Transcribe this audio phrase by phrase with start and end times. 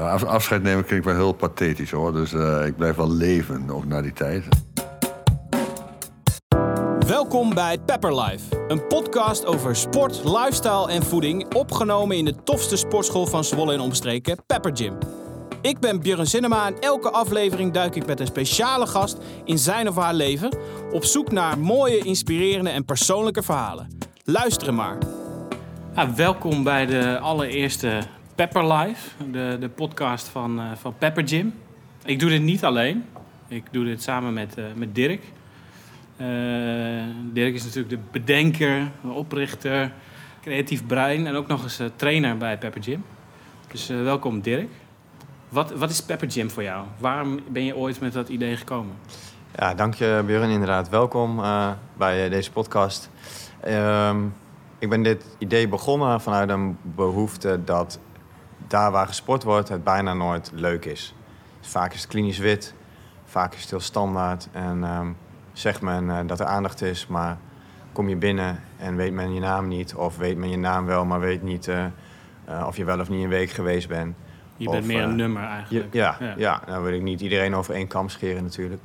[0.00, 2.12] af- afscheid nemen klinkt wel heel pathetisch hoor.
[2.12, 4.44] Dus eh, ik blijf wel leven, ook na die tijd.
[7.06, 12.76] Welkom bij Pepper Life, een podcast over sport, lifestyle en voeding, opgenomen in de tofste
[12.76, 14.98] sportschool van Zwolle en omstreken, Pepper Gym.
[15.62, 19.88] Ik ben Björn Cinema en elke aflevering duik ik met een speciale gast in zijn
[19.88, 20.56] of haar leven,
[20.92, 23.98] op zoek naar mooie, inspirerende en persoonlijke verhalen.
[24.24, 24.98] Luisteren maar.
[26.16, 28.00] welkom bij de allereerste
[28.40, 31.54] Pepper Life, de, de podcast van, eh, van Pepper Gym.
[32.04, 33.04] Ik doe dit niet alleen,
[33.48, 35.22] ik doe dit samen met, eh, met Dirk.
[36.16, 36.26] Eh,
[37.32, 39.92] Dirk is natuurlijk de bedenker, de oprichter,
[40.42, 43.04] creatief brein en ook nog eens trainer bij Pepper Gym.
[43.70, 44.70] Dus welkom Dirk.
[45.48, 46.86] Wat, wat is Pepper Gym voor jou?
[46.98, 48.94] Waarom ben je ooit met dat idee gekomen?
[49.56, 50.50] Ja, dank je Björn.
[50.50, 51.42] Inderdaad, welkom
[51.96, 53.10] bij deze podcast.
[53.60, 54.18] Ehm,
[54.78, 57.98] ik ben dit idee begonnen vanuit een behoefte dat
[58.70, 61.14] daar waar gesport wordt het bijna nooit leuk is.
[61.60, 62.74] Vaak is het klinisch wit,
[63.24, 65.06] vaak is het heel standaard en ehm,
[65.52, 67.38] zegt men eh, dat er aandacht is, maar
[67.92, 71.04] kom je binnen en weet men je naam niet of weet men je naam wel,
[71.04, 71.84] maar weet niet eh,
[72.44, 74.16] eh, of je wel of niet een week geweest bent.
[74.56, 75.94] Je Of, bent meer een nummer eigenlijk.
[75.94, 76.34] ja, Ja.
[76.36, 76.62] ja.
[76.66, 78.80] nou wil ik niet iedereen over één kam scheren natuurlijk.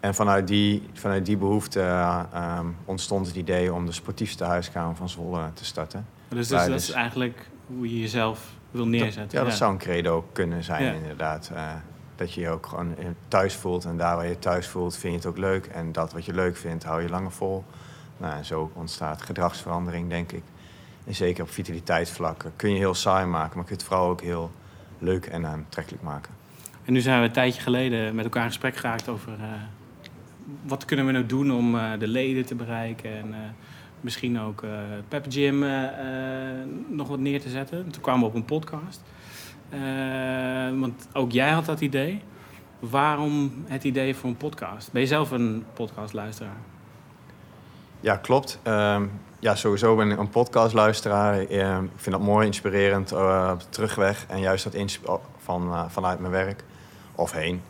[0.00, 4.96] En vanuit die, vanuit die behoefte eh, ehm, ontstond het idee om de sportiefste huiskamer
[4.96, 6.06] van Zwolle te starten.
[6.28, 9.38] Dus, dus dat is eigenlijk hoe je jezelf wil neerzetten.
[9.38, 11.50] Ja, dat zou een credo kunnen zijn inderdaad.
[11.54, 11.72] Eh,
[12.16, 12.94] dat je je ook gewoon
[13.28, 15.66] thuis voelt en daar waar je thuis voelt vind je het ook leuk.
[15.66, 17.64] En dat wat je leuk vindt hou je langer vol.
[18.16, 20.42] Nou, en zo ontstaat gedragsverandering denk ik.
[21.06, 24.20] En zeker op vitaliteitsvlak kun je heel saai maken, maar kun je het vooral ook
[24.20, 24.50] heel
[24.98, 26.32] leuk en aantrekkelijk maken.
[26.84, 29.46] En nu zijn we een tijdje geleden met elkaar in gesprek geraakt over eh,
[30.62, 33.34] wat kunnen we nou doen om eh, de leden te bereiken en
[34.00, 34.62] misschien ook
[34.96, 37.84] het Pepper Gym eh, eh, nog wat neer te zetten.
[37.84, 39.02] En toen kwamen we op een podcast.
[40.80, 42.22] Want ook jij had dat idee.
[42.78, 44.92] Waarom het idee voor een podcast?
[44.92, 46.56] Ben je zelf een podcastluisteraar?
[48.00, 48.58] Ja, klopt.
[48.62, 49.06] Ehm,
[49.38, 51.38] ja, sowieso ben ik een podcastluisteraar.
[51.38, 54.26] Ehm, ik vind dat mooi, inspirerend op terugweg.
[54.28, 54.74] En juist dat
[55.38, 56.64] van, vanuit mijn werk
[57.14, 57.62] of heen.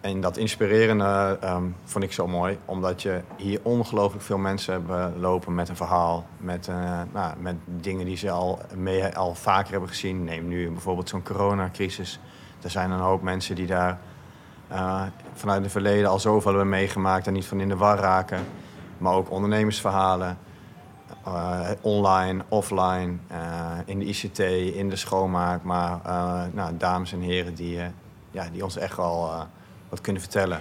[0.00, 2.58] En dat inspirerende ehm, vond ik zo mooi.
[2.64, 6.26] Omdat je hier ongelooflijk veel mensen hebben lopen met een verhaal.
[6.36, 10.24] Met, eh, nou, met dingen die ze al, mee, al vaker hebben gezien.
[10.24, 12.20] Neem nu bijvoorbeeld zo'n coronacrisis.
[12.62, 13.98] Er zijn een hoop mensen die daar
[14.68, 17.26] eh, vanuit het verleden al zoveel hebben meegemaakt...
[17.26, 18.46] en niet van in de war raken
[18.98, 20.38] maar ook ondernemersverhalen.
[21.24, 23.16] eh, online, offline,
[23.84, 24.38] in de ICT,
[24.74, 25.62] in de schoonmaak.
[25.62, 26.00] Maar
[26.52, 27.80] nou, dames en heren die,
[28.30, 29.48] ja, die ons echt wel
[29.88, 30.60] wat kunnen vertellen.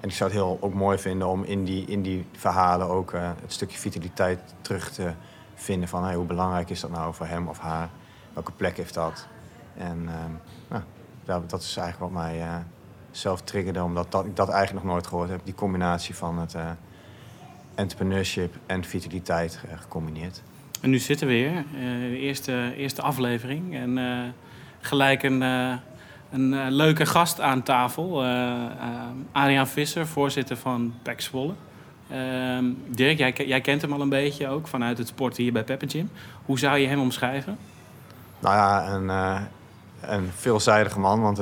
[0.00, 3.12] En ik zou het heel ook mooi vinden om in die, in die verhalen ook
[3.12, 5.12] eh, het stukje vitaliteit terug te
[5.54, 5.88] vinden.
[5.88, 7.88] Van hey, hoe belangrijk is dat nou voor hem of haar?
[8.32, 9.26] Welke plek heeft dat?
[9.76, 10.30] En ehm,
[10.68, 10.82] nou,
[11.26, 12.56] ja, dat is eigenlijk wat mij eh,
[13.10, 15.40] zelf triggerde, omdat dat, ik dat eigenlijk nog nooit gehoord heb.
[15.44, 16.70] Die combinatie van het eh,
[17.74, 20.42] entrepreneurship en vitaliteit gecombineerd.
[20.80, 21.64] En nu zitten we weer, eh,
[22.10, 23.74] de eerste, eerste aflevering.
[23.74, 24.34] En
[24.80, 25.40] gelijk een,
[26.30, 28.22] een eh, leuke gast aan tafel.
[28.22, 28.90] eh eh,
[29.32, 31.52] Adriaan Visser, voorzitter van PEC Zwolle.
[32.10, 35.64] Ehm, Dirk, jij, jij kent hem al een beetje ook vanuit het sporten hier bij
[35.64, 36.10] Pepper Gym.
[36.44, 37.58] Hoe zou je hem omschrijven?
[38.38, 39.08] Nou ja, een,
[40.00, 41.38] een veelzijdige man, want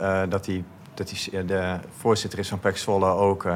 [0.00, 3.46] eh, dat hij dat hij de voorzitter is van PEC Zwolle ook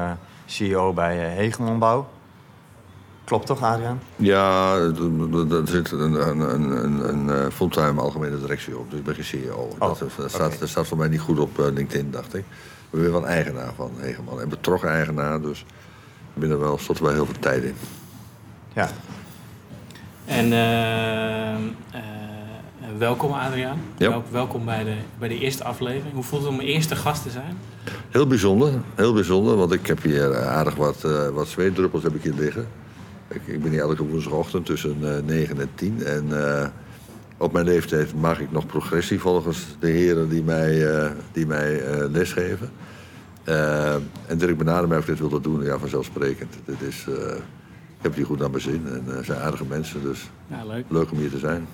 [0.45, 2.07] CEO bij eh, Hegemon Bouw.
[3.27, 3.99] Klopt toch, Adriaan?
[4.15, 9.05] Ja, er zit een, een, een, een, een eh, fulltime algemene directie op, dus ik
[9.05, 9.69] ben geen CEO.
[9.79, 10.59] dat, dat, staat, oké.
[10.59, 12.39] dat staat voor mij niet goed op eh, LinkedIn, dacht ik.
[12.39, 14.41] Ik ben weer wel een eigenaar van Hegeman.
[14.41, 15.59] En betrokken eigenaar, dus
[16.33, 17.75] ik ben er wel, stond er wel heel veel tijd in.
[18.73, 18.89] Ja,
[20.25, 21.59] En eh, eh,
[22.97, 23.79] welkom Adriaan.
[23.97, 24.09] Ja.
[24.09, 26.13] Wel- welkom bij de, bij de eerste aflevering.
[26.13, 27.57] Hoe voelt het om eerste gast te zijn?
[28.09, 32.23] Heel bijzonder, heel bijzonder, want ik heb hier aardig wat, eh wat zweetdruppels heb ik
[32.23, 32.67] hier liggen.
[33.27, 36.03] Ik, ik ben hier elke woensdagochtend tussen eh 9 en 10.
[36.05, 36.67] En eh,
[37.37, 41.81] op mijn leeftijd mag ik nog progressie volgens de heren die mij, eh, die mij
[42.09, 42.69] lesgeven.
[44.27, 45.63] En Dirk benaderde mij of ik dit wilde doen.
[45.63, 46.53] Ja, vanzelfsprekend.
[46.65, 50.29] Dit is, ik heb het hier goed naar mijn zin en zijn aardige mensen, dus
[50.47, 50.85] Ja, leuk.
[50.89, 51.67] leuk om hier te zijn.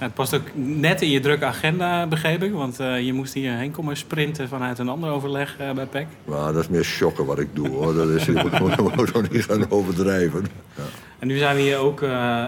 [0.00, 2.52] Het past ook net in je drukke agenda, begreep ik.
[2.52, 6.06] Want eh, je moest hierheen komen sprinten vanuit een ander overleg eh, bij PEC.
[6.24, 7.94] Maar dat is meer shocken wat ik doe hoor.
[7.94, 8.32] Dat is, je
[8.96, 10.46] moet ook niet gaan overdrijven.
[10.76, 10.82] Ja.
[11.18, 12.44] En nu zijn we hier ook eh,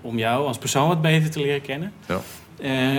[0.00, 1.92] om- jou als persoon wat beter te leren kennen.
[2.06, 2.20] Ja.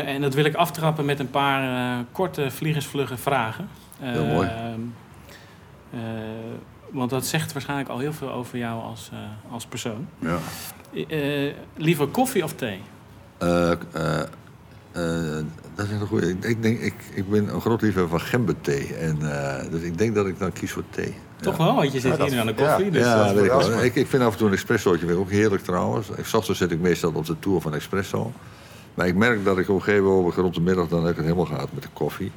[0.06, 3.68] En dat wil ik aftrappen met een paar korte vliegensvlugge vragen.
[4.00, 4.48] Heel mooi.
[4.48, 4.64] Eh,
[5.94, 6.00] eh,
[6.92, 9.10] want dat zegt waarschijnlijk al heel veel over jou als,
[9.52, 10.08] als persoon.
[10.20, 10.38] Ja.
[11.78, 12.80] Liever koffie of thee?
[13.42, 14.22] Eh, eh,
[14.92, 15.02] Eh,
[15.76, 16.30] dat is een goede.
[16.30, 18.94] Ik, ik, denk, ik, ik ben een groot liefhebber van gemberthee.
[18.96, 21.16] En, eh, dus ik denk dat ik dan kies voor thee.
[21.42, 21.64] Toch ja.
[21.64, 22.68] wel, want je zit Ja, hier aan de ja.
[22.68, 22.92] koffie.
[22.92, 23.84] Dus ja, dat is weet ik, wel.
[23.84, 26.10] ik, ik vind af en toe een espressootje ik ook heerlijk trouwens.
[26.10, 28.32] Ik ochtends zit ik meestal op de tour van espresso.
[28.94, 31.16] Maar ik merk dat ik op een gegeven moment rond de middag dan heb ik
[31.16, 32.32] het helemaal gehad met de koffie.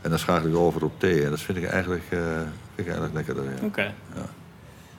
[0.00, 1.24] En dan schakel ik over op thee.
[1.24, 3.44] En dat vind ik eigenlijk, eh, vind ik eigenlijk lekkerder.
[3.44, 3.66] Ja.
[3.66, 3.82] Oké.
[4.14, 4.26] Ja.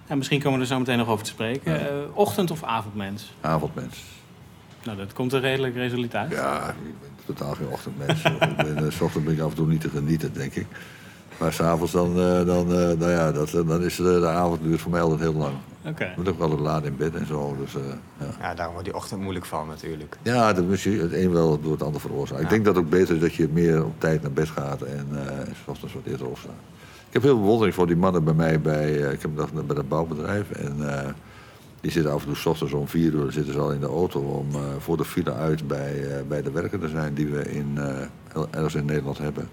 [0.07, 1.89] Ja, misschien komen we er zo meteen nog over te spreken.
[2.15, 3.33] Ochtend- of avondmens?
[3.41, 4.03] Avondmens.
[4.83, 6.31] Nou, dat komt er redelijk resoluut uit.
[6.31, 8.23] Ja, ik ben totaal geen ochtendmens.
[8.23, 10.65] ik ben, eh, 's ochtends ben ik af en toe niet te genieten, denk ik.
[11.41, 14.81] Maar s'avonds dan, eh, dan, eh, nou ja, dat, dan is de, de avond duurt
[14.81, 15.53] voor mij altijd heel lang.
[15.85, 16.03] Oké.
[16.03, 17.55] Ik moet ook wel laat in bed en zo.
[17.59, 17.81] Dus, eh,
[18.17, 18.25] ja.
[18.39, 20.17] Ja, daarom wordt die ochtend moeilijk van natuurlijk.
[20.21, 22.43] Ja, dat moet je het een wel door het ander veroorzaken.
[22.43, 24.81] Ik denk dat het ook beter is dat je meer op tijd naar bed gaat
[24.81, 25.19] en uh,
[25.63, 26.51] s ochtends wat eerder opstaat.
[27.07, 29.67] Ik heb heel veel bewondering voor die mannen bij mij bij, uh, ik heb dat
[29.67, 30.51] bij dat bouwbedrijf.
[30.51, 30.87] En uh,
[31.81, 33.87] die zitten af en toe s ochtends om vier uur zitten ze al in de
[33.87, 37.27] auto om uh, voor de file uit bij, uh, bij de werken te zijn die
[37.27, 39.49] we in, uh, ergens in Nederland hebben.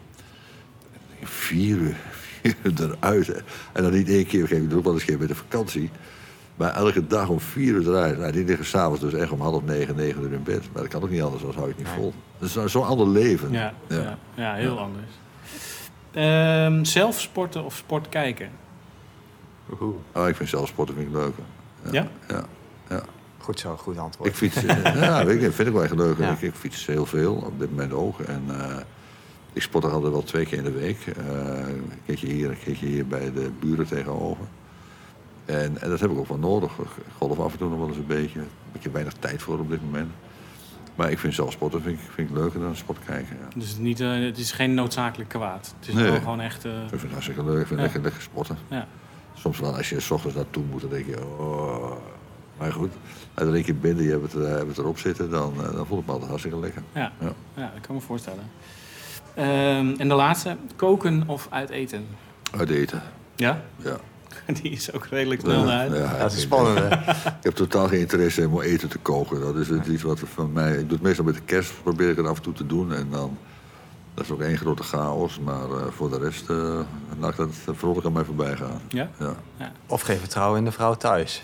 [1.22, 1.96] Vier uur,
[2.42, 3.26] vier uur eruit.
[3.26, 3.36] Hè.
[3.72, 5.90] En dan niet één keer, ik doe ook wel eens een keer met de vakantie.
[6.56, 8.18] Maar elke dag om vier uur eruit.
[8.18, 10.62] Nou, die liggen s'avonds dus echt om half negen, negen uur in bed.
[10.72, 12.12] Maar dat kan ook niet anders, anders hou ik niet vol.
[12.38, 13.52] Dat is zo'n ander leven.
[13.52, 13.96] Ja, ja.
[13.96, 14.80] ja, ja heel ja.
[14.80, 15.12] anders.
[16.74, 18.50] Um, zelf sporten of sport kijken?
[20.12, 21.44] Oh, ik vind zelf sporten vind ik leuker.
[21.90, 22.06] Ja?
[22.28, 22.44] Ja.
[22.88, 23.02] ja.
[23.38, 24.28] Goed zo, goed antwoord.
[24.28, 24.60] Ik fiets,
[25.00, 26.18] ja, weet ik, vind ik wel echt leuk.
[26.18, 26.30] Ja.
[26.30, 28.20] Ik, ik, fiets heel veel, op dit moment ook.
[28.20, 28.76] En uh,
[29.52, 31.06] ik sport er altijd wel twee keer in de week.
[31.06, 31.14] Uh,
[31.68, 34.44] een keertje hier, een keertje hier bij de buren tegenover.
[35.44, 36.72] En, en, dat heb ik ook wel nodig.
[37.16, 38.38] Golf af en toe nog wel eens een beetje.
[38.38, 40.10] Een beetje weinig tijd voor op dit moment.
[40.94, 43.36] Maar ik vind zelf sporten vind ik, vind ik leuker dan sport kijken.
[43.40, 43.48] Ja.
[43.54, 45.74] Dus het, niet, uh, het is geen noodzakelijk kwaad.
[45.78, 46.18] Het is nee.
[46.18, 46.64] gewoon echt.
[46.64, 46.72] Uh...
[46.82, 47.60] Ik vind het hartstikke leuk.
[47.60, 47.84] Ik vind ja.
[47.84, 48.58] lekker, lekker sporten.
[48.68, 48.86] Ja.
[49.38, 51.16] Soms wel als je s ochtends naartoe moet, dan denk je.
[51.38, 51.92] Oh.
[52.58, 52.90] Maar goed,
[53.34, 55.72] als er een keer binnen je hebt het, uh, hebt het erop zitten, dan, uh,
[55.72, 56.82] dan voel ik me altijd hartstikke lekker.
[56.94, 57.32] Ja, ja.
[57.54, 58.44] ja dat kan me voorstellen.
[59.38, 62.06] Um, en de laatste, koken of uit eten?
[62.50, 63.02] Uit eten.
[63.36, 63.62] Ja?
[63.76, 63.96] Ja.
[64.62, 65.96] Die is ook redelijk snel ja, uit.
[65.96, 67.10] Ja, dat is spannend, hè?
[67.38, 69.40] ik heb totaal geen interesse in om eten te koken.
[69.40, 70.72] Dat is iets wat van mij...
[70.72, 72.94] Ik doe het meestal met de kerst, probeer ik het af en toe te doen.
[72.94, 73.38] En dan...
[74.18, 75.38] Dat is ook één grote chaos.
[75.38, 76.80] Maar uh, voor de rest uh,
[77.18, 78.80] laat ik dat vrolijk aan mij voorbij gaan.
[78.88, 79.10] Ja?
[79.18, 79.34] ja?
[79.56, 79.72] ja.
[79.86, 81.42] Of geen vertrouwen in de vrouw thuis.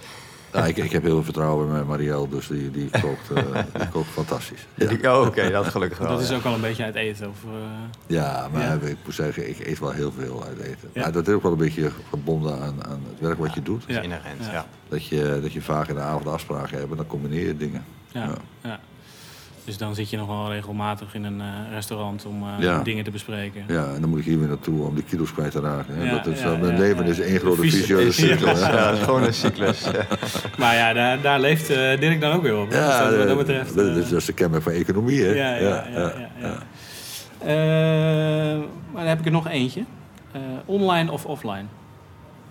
[0.53, 3.55] Nou, ik, ik, heb heel veel vertrouwen in mijn Marielle, dus die, die, kookt, uh,
[3.79, 4.67] die kookt fantastisch.
[4.75, 4.87] Ja.
[4.87, 6.09] Oh, Oké, okay, dat gelukkig wel.
[6.09, 6.37] Dat is ja.
[6.37, 7.29] ook al een beetje uit eten?
[7.29, 7.51] Of, uh...
[8.07, 8.89] Ja, maar ja.
[8.89, 10.91] ik moet zeggen, ik eet wel heel veel uit eten.
[10.93, 11.03] Ja.
[11.03, 13.81] Maar dat is ook wel een beetje verbonden aan, aan het werk wat je doet.
[13.81, 14.67] Dat is inherent, ja.
[14.89, 17.85] Dat je, dat je vaak in de avond afspraken hebt en dan combineer je dingen.
[18.13, 18.31] Ja,
[18.63, 18.81] ja.
[19.65, 22.83] Dus dan zit je nog wel regelmatig in een uh, restaurant om uh, ja.
[22.83, 23.65] dingen te bespreken.
[23.69, 26.05] Ja, en dan moet ik hier weer naartoe om die kilo's kwijt te raken.
[26.05, 28.61] Ja, dat is, ja, mijn leven is één grote vicieuze cyclus.
[28.61, 29.87] Ja, gewoon een cyclus.
[30.59, 32.73] maar ja, daar, daar leeft uh, Dirk dan ook weer op.
[32.73, 33.75] Ja, dus dat, wat dat betreft.
[33.75, 35.33] Dat, is, dat is de kenmerk van economie, hè?
[35.33, 36.13] Ja, ja, ja.
[36.41, 36.63] ja,
[38.93, 39.85] maar dan heb ik er nog eentje.
[40.65, 41.65] online of offline?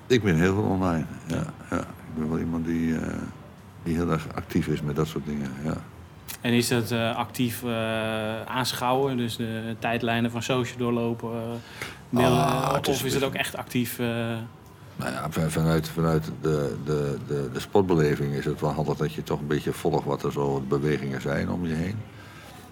[0.07, 1.43] Ik ben heel veel online, ja.
[1.69, 1.79] ja.
[1.79, 2.95] Ik ben wel iemand die,
[3.83, 5.75] die heel erg actief is met dat soort dingen, ja.
[6.43, 11.29] En is dat uh, actief uh, aanschouwen, dus de tijdlijnen van social doorlopen?
[12.09, 13.97] Mailen, oh, of is, is het ook echt actief?
[14.95, 19.23] Nou ja, vanuit, vanuit de, de, de, de sportbeleving is het wel handig dat je
[19.23, 21.95] toch een beetje volgt wat er zo bewegingen zijn om je heen.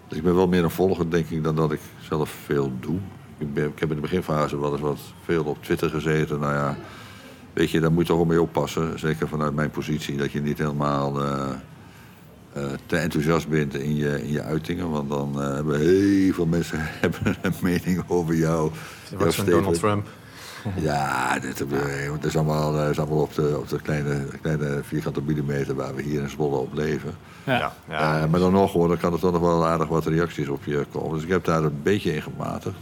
[0.07, 2.97] Dus ik ben wel meer een volger, denk ik, dan dat ik zelf veel doe.
[3.37, 6.39] Ik, ben, ik heb in de beginfase wel eens wat veel op Twitter gezeten.
[6.39, 6.77] Nou ja,
[7.53, 8.99] weet je, daar moet je toch wel mee oppassen.
[8.99, 11.49] Zeker vanuit mijn positie, dat je niet helemaal uh,
[12.85, 14.89] te enthousiast bent in je, in je uitingen.
[14.89, 18.71] Want dan uh, hebben heel veel mensen hebben een mening over jou.
[19.17, 20.07] Wat van Donald Trump.
[20.75, 25.21] Ja, dit, het is allemaal, het is allemaal op, de, op de kleine, kleine vierkante
[25.21, 27.13] millimeter waar we hier in Zwolle op leven.
[27.43, 27.57] Ja.
[27.57, 28.23] ja, ja.
[28.23, 30.63] Uh, maar dan nog hoor, dan kan er toch nog wel aardig wat reacties op
[30.63, 31.13] je komen.
[31.13, 32.75] Dus ik heb daar een beetje in gematigd.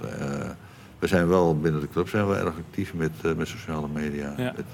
[0.99, 4.33] we zijn wel binnen de club zijn we erg actief met, met sociale media.
[4.37, 4.53] Ja.
[4.55, 4.65] Met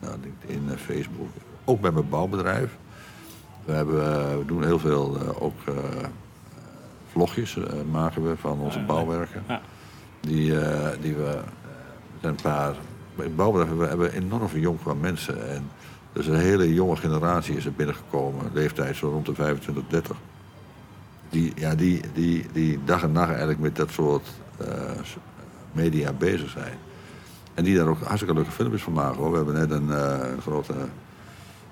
[0.00, 1.28] nou, LinkedIn, Facebook.
[1.64, 2.70] Ook bij mijn bouwbedrijf.
[3.64, 5.74] We, hebben, we doen heel veel uh, ook uh,
[7.12, 7.56] vlogjes
[7.90, 9.42] maken we van onze bouwwerken.
[10.20, 10.52] Die,
[11.00, 11.38] die we,
[12.20, 12.74] zijn een paar,
[13.16, 15.48] in bouwbedrijven we hebben enorm veel jong qua mensen.
[15.48, 15.70] En
[16.12, 20.16] dus een hele jonge generatie is er binnengekomen, leeftijd zo rond de 25, 30.
[21.30, 24.28] Die, ja, die, die, die dag en nacht eigenlijk met dat soort
[25.72, 26.78] media bezig zijn.
[27.54, 29.16] En die daar ook hartstikke leuke filmpjes van maken.
[29.16, 29.30] Hoor.
[29.30, 30.74] We hebben net een, een grote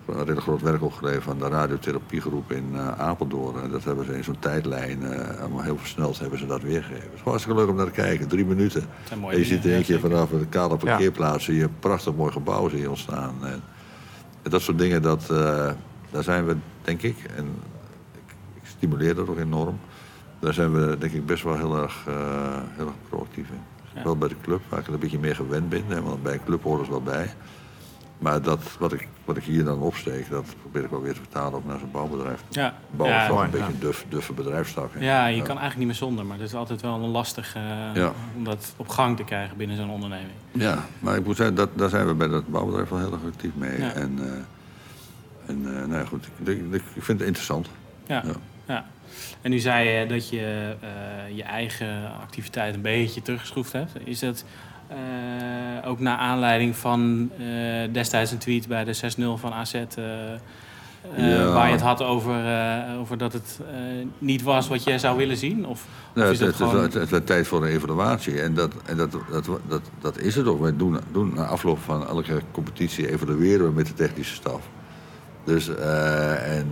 [0.07, 3.63] een redelijk groot werk opgeleverd van de radiotherapiegroep in uh, Apeldoorn.
[3.63, 7.03] En dat hebben ze in zo'n tijdlijn, uh, allemaal heel versneld hebben ze dat weergegeven.
[7.03, 8.85] Het is hartstikke leuk om naar te kijken, drie minuten.
[9.11, 12.33] En je ziet er een keer vanaf de kale parkeerplaats, zie je een prachtig mooi
[12.33, 13.35] gebouw zie je ontstaan.
[13.41, 13.63] En,
[14.43, 15.71] en dat soort dingen, dat, uh,
[16.11, 17.45] daar zijn we, denk ik, en
[18.15, 19.79] ik, ik stimuleer dat ook enorm,
[20.43, 22.15] daar zijn we denk ik best wel heel erg, eh,
[22.77, 23.63] heel erg proactief in.
[23.95, 24.03] Ja.
[24.03, 25.85] Wel bij de club, waar ik een beetje meer gewend ben.
[25.89, 27.35] Hè, want bij een club hoort het wel bij.
[28.23, 31.19] Maar dat, wat, ik, wat ik hier dan opsteek, dat probeer ik wel weer te
[31.19, 32.43] vertalen ook naar zo'n bouwbedrijf.
[32.49, 33.73] Ja, Bouw is ja, toch mooi, een beetje ja.
[33.73, 34.91] een duf, duffe bedrijfstak.
[34.95, 35.05] hè.
[35.05, 37.63] ja, je kan eigenlijk niet meer zonder, maar het is altijd wel een lastig eh,
[37.95, 38.13] Ja.
[38.37, 40.35] om dat op gang te krijgen binnen zo'n onderneming.
[40.53, 43.25] Ja, maar ik moet zeggen, dat, daar zijn we bij dat bouwbedrijf wel heel erg
[43.27, 43.81] actief mee.
[43.81, 43.93] Ja.
[43.93, 47.69] En, eh, en eh, nou ja, goed, ik, ik, ik vind het interessant.
[48.07, 48.23] Ja.
[48.27, 48.33] Ja.
[48.67, 48.85] ja.
[49.41, 53.93] En nu zei je dat je eh, je eigen activiteit een beetje teruggeschroefd hebt.
[54.05, 54.45] Is dat
[54.93, 57.47] eh, ook naar aanleiding van eh,
[57.93, 59.75] destijds een tweet bij de 6-0 van AZ...
[59.75, 59.85] eh,
[61.17, 61.53] Ja.
[61.53, 62.35] Waar je het had over,
[62.99, 63.61] over dat het
[64.19, 65.67] niet was wat jij zou willen zien?
[65.67, 66.91] Of, Nou, of is het, het, gewoon...
[66.91, 68.41] het werd tijd voor een evaluatie.
[68.41, 70.61] En dat, en dat, dat, dat, dat is het ook.
[70.61, 74.69] Wij doen, doen na afloop van elke competitie evalueren we met de technische staf.
[75.45, 76.67] Dus, en,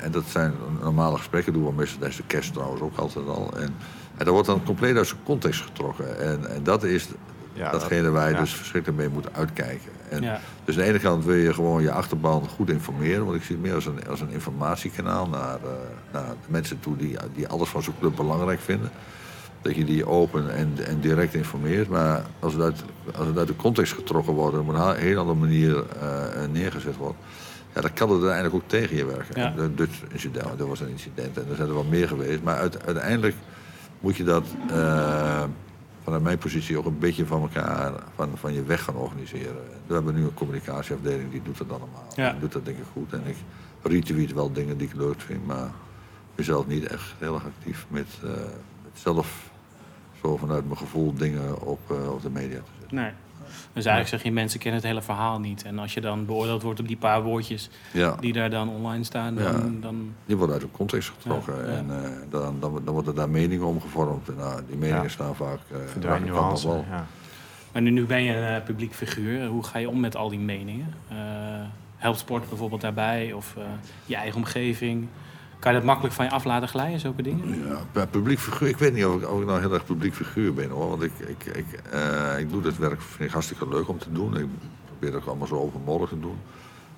[0.00, 3.50] en dat zijn normale gesprekken, doen we meestal tijdens de kerst trouwens ook altijd al.
[3.56, 3.74] En,
[4.16, 6.20] en dat wordt dan compleet uit zijn context getrokken.
[6.20, 7.08] En, en dat is
[7.54, 8.40] Ja, datgene waar je ja.
[8.40, 9.90] dus verschrikkelijk mee moet uitkijken.
[10.08, 10.40] En, Ja.
[10.64, 13.24] Dus aan de ene kant wil je gewoon je achterban goed informeren.
[13.24, 15.70] Want ik zie het meer als een, als een informatiekanaal naar, eh,
[16.12, 18.90] naar de mensen toe die, die alles van zo'n club belangrijk vinden.
[19.62, 21.88] Dat je die open en, en direct informeert.
[21.88, 22.84] Maar als het, uit,
[23.16, 26.18] als het uit de context getrokken wordt en op een heel andere manier eh,
[26.52, 27.16] neergezet wordt.
[27.74, 29.40] Ja, dan kan het uiteindelijk ook tegen je werken.
[29.40, 29.46] Ja.
[29.46, 32.42] En Dat Dutch incident, dat was een incident en er zijn er wel meer geweest.
[32.42, 33.34] Maar uit- uiteindelijk
[34.00, 35.42] moet je dat eh,
[36.04, 39.62] vanuit mijn positie ook een beetje van elkaar, van, van je weg gaan organiseren.
[39.86, 42.06] We hebben nu een communicatieafdeling die doet dat allemaal.
[42.16, 42.30] Ja.
[42.30, 43.12] Die doet dat denk ik goed.
[43.12, 43.36] En ik
[43.82, 47.44] retweet wel dingen die ik leuk vind, maar ik ben zelf niet echt heel erg
[47.44, 48.30] actief met, eh,
[48.82, 49.50] met zelf
[50.22, 52.96] zo vanuit mijn gevoel dingen op, eh, op de media te zetten.
[52.96, 53.12] Nee.
[53.74, 55.62] Dus eigenlijk zeg je, mensen kennen het hele verhaal niet.
[55.64, 59.04] En als je dan beoordeeld wordt op die paar woordjes Ja, die daar dan online
[59.04, 59.44] staan, dan...
[59.44, 59.80] Ja.
[59.80, 61.56] dan die worden uit de context getrokken.
[61.56, 61.62] Ja.
[61.76, 64.28] En eh, dan, dan, dan worden daar meningen om gevormd.
[64.28, 65.08] En, nou, die meningen Ja.
[65.08, 65.58] staan vaak...
[65.70, 66.68] eh, Verdwijnen elkaar nog nuance.
[66.68, 66.84] wel.
[66.90, 67.06] Ja.
[67.72, 69.46] Maar nu, nu ben je een eh, publiek figuur.
[69.46, 70.94] Hoe ga je om met al die meningen?
[71.08, 71.16] Eh,
[71.96, 73.32] helpt sport bijvoorbeeld daarbij?
[73.32, 73.54] Of
[74.06, 75.08] je eigen omgeving?
[75.64, 77.64] Kan je dat makkelijk van je af laten glijden, zulke dingen?
[77.94, 78.68] Ja, publiek figuur.
[78.68, 80.88] Ik weet niet of ik, nou heel erg publiek figuur ben hoor.
[80.88, 84.12] Want ik, ik, ik, eh, ik doe dit werk vind ik hartstikke leuk om te
[84.12, 84.36] doen.
[84.36, 84.46] Ik
[84.86, 86.36] probeer ook allemaal zo openmogelijk te doen.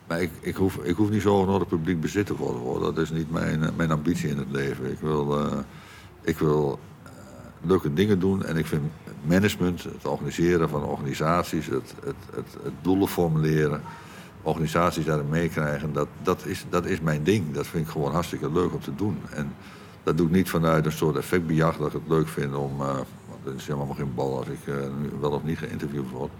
[0.06, 2.80] Maar ik, ik, hoef, ik hoef niet zo nodig publiek bezit te worden hoor.
[2.80, 4.90] Dat is niet mijn, eh, mijn ambitie in het leven.
[4.90, 5.58] Ik wil, eh,
[6.22, 6.78] ik wil
[7.60, 8.44] leuke dingen doen.
[8.44, 8.82] En ik vind
[9.22, 13.80] management, het organiseren van organisaties, het, het, het doelen formuleren,
[14.46, 17.52] organisaties daarin meekrijgen, dat, dat, is, dat is mijn ding.
[17.54, 19.18] Dat vind ik gewoon hartstikke leuk om te doen.
[19.34, 19.54] En
[20.02, 22.80] dat doe ik niet vanuit een soort effectbejag dat ik het leuk vind om.
[22.80, 22.86] eh,
[23.28, 24.74] want het is helemaal geen bal als ik eh,
[25.20, 26.30] wel of niet geïnterviewd word.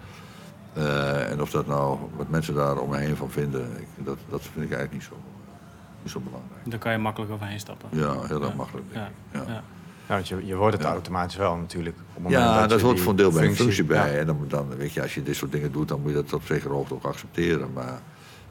[0.73, 4.19] Eh, en of dat nou, wat mensen daar om me heen van vinden, ik, dat,
[4.29, 5.17] dat vind ik eigenlijk niet zo,
[6.03, 6.61] niet zo belangrijk.
[6.71, 7.89] Dan kan je makkelijk overheen stappen.
[7.93, 8.55] Ja, heel erg Ja.
[8.57, 8.87] makkelijk.
[8.93, 9.11] Ja.
[9.33, 9.63] Ja.
[10.07, 10.91] Want je, je wordt het Ja.
[10.93, 11.97] automatisch wel natuurlijk.
[12.15, 14.13] Op het Ja, dat dat je hoort voor een deel bij een functie bij.
[14.13, 14.19] ja.
[14.19, 16.33] En dan, dan weet je, als je dit soort dingen doet, dan moet je dat
[16.33, 17.73] op zekere hoogte ook accepteren.
[17.73, 18.01] Maar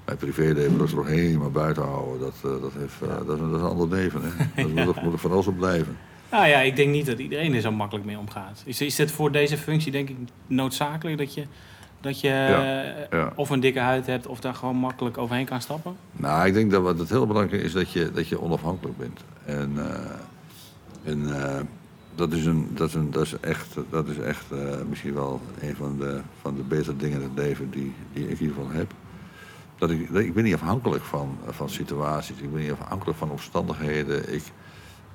[0.05, 2.19] mijn privéleven, dat is er nog helemaal buiten houden.
[2.19, 4.21] Dat, eh, dat, heeft, eh, dat, is, dat is een ander leven.
[4.23, 4.29] Hè.
[4.63, 5.97] Dat moet, er- moet er van alles op blijven.
[6.31, 8.61] Nou ja, ik denk niet dat iedereen er zo makkelijk mee omgaat.
[8.65, 10.15] Is, is het voor deze functie denk ik
[10.47, 11.43] noodzakelijk dat je,
[12.01, 13.31] dat je eh, ja.
[13.35, 15.95] of een dikke huid hebt of daar gewoon makkelijk overheen kan stappen?
[16.11, 19.19] Nou, ik denk dat wat het heel belangrijk is dat je, dat je onafhankelijk bent.
[19.45, 19.99] En, eh,
[21.05, 21.61] en eh,
[22.15, 24.57] dat, is een, dat, is een, dat is echt, dat is echt eh,
[24.89, 28.37] misschien wel een van de, van de betere dingen in het leven die, die ik
[28.37, 28.93] hiervan heb.
[29.77, 34.33] Dat ik, ik ben niet afhankelijk van, van situaties, ik ben niet afhankelijk van omstandigheden.
[34.33, 34.43] Ik,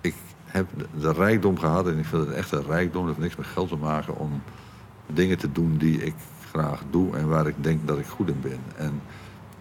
[0.01, 0.67] ik heb
[1.01, 3.69] de, rijkdom gehad en ik vind het echt een rijkdom, dat heeft niks met geld
[3.69, 4.43] te maken, om
[5.07, 6.15] dingen te doen die ik
[6.51, 8.61] graag doe en waar ik denk dat ik goed in ben.
[8.77, 9.01] En,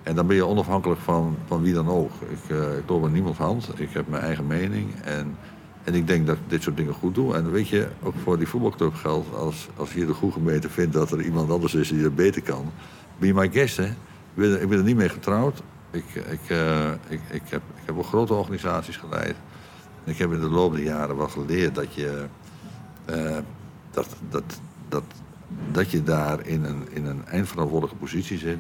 [0.04, 2.12] en dan ben je onafhankelijk van, van wie dan ook.
[2.30, 5.38] Ik, eh ik loop aan niemands hand, ik heb mijn eigen mening en,
[5.90, 7.36] en ik denk dat ik dit soort dingen goed doe.
[7.36, 10.94] En weet je, ook voor die voetbalclub geldt, als, als hier de goede gemeente vindt
[10.94, 12.72] dat er iemand anders is die het beter kan,
[13.18, 13.86] be my guest hè.
[13.86, 15.62] Ik ben, ik ben er niet mee getrouwd.
[15.92, 19.36] Ik, ik, eh, ik, ik, heb, ik heb ook grote organisaties geleid.
[20.04, 22.26] En ik heb in de loop der jaren wel geleerd dat je,
[23.06, 23.38] eh,
[23.92, 25.04] dat, dat, dat,
[25.72, 28.60] dat je daar in een, in een eindverantwoordelijke positie zit,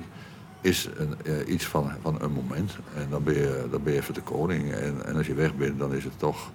[0.61, 2.77] is een, eh, iets van, van een moment.
[2.95, 4.73] En dan ben je, dan ben je even de koning.
[4.73, 6.51] En, en als je weg bent, dan is het toch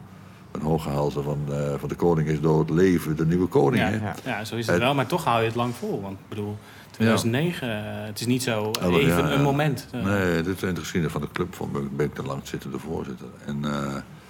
[0.55, 3.83] een hooggehalte van, eh, van de koning is dood, leven de nieuwe koning.
[3.83, 3.97] Ja, hè?
[4.07, 4.15] ja.
[4.25, 6.01] ja, zo is het wel, maar toch hou je het lang vol.
[6.03, 6.57] Want ik bedoel,
[6.91, 9.87] 2009, eh, het is niet zo maar even een moment.
[9.93, 12.79] Eh, Nee, dit is de geschiedenis van de club van ben- ben ik de langzittende
[12.79, 13.27] voorzitter.
[13.47, 13.61] En,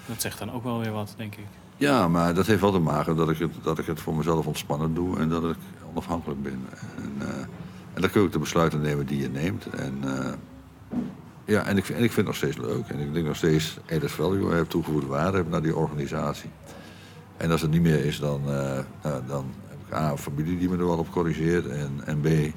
[0.07, 1.45] Dat zegt dan ook wel weer wat, denk ik.
[1.77, 4.47] ja, maar dat heeft wel te maken dat ik het, dat ik het voor mezelf
[4.47, 5.57] ontspannen doe en dat ik
[5.93, 6.67] onafhankelijk ben.
[6.97, 7.29] En,
[7.95, 9.67] en dan kun je ook de besluiten nemen die je neemt.
[9.67, 10.03] En,
[11.45, 12.89] ja, en ik, en ik vind het nog steeds leuk.
[12.89, 16.51] En ik denk nog steeds added value heb toegevoegde waarde heb naar die organisatie.
[17.37, 20.59] En als het niet meer is, dan, eh, nou, dan heb ik A, een familie
[20.59, 21.67] die me er wel op corrigeert.
[21.67, 22.55] En, en B,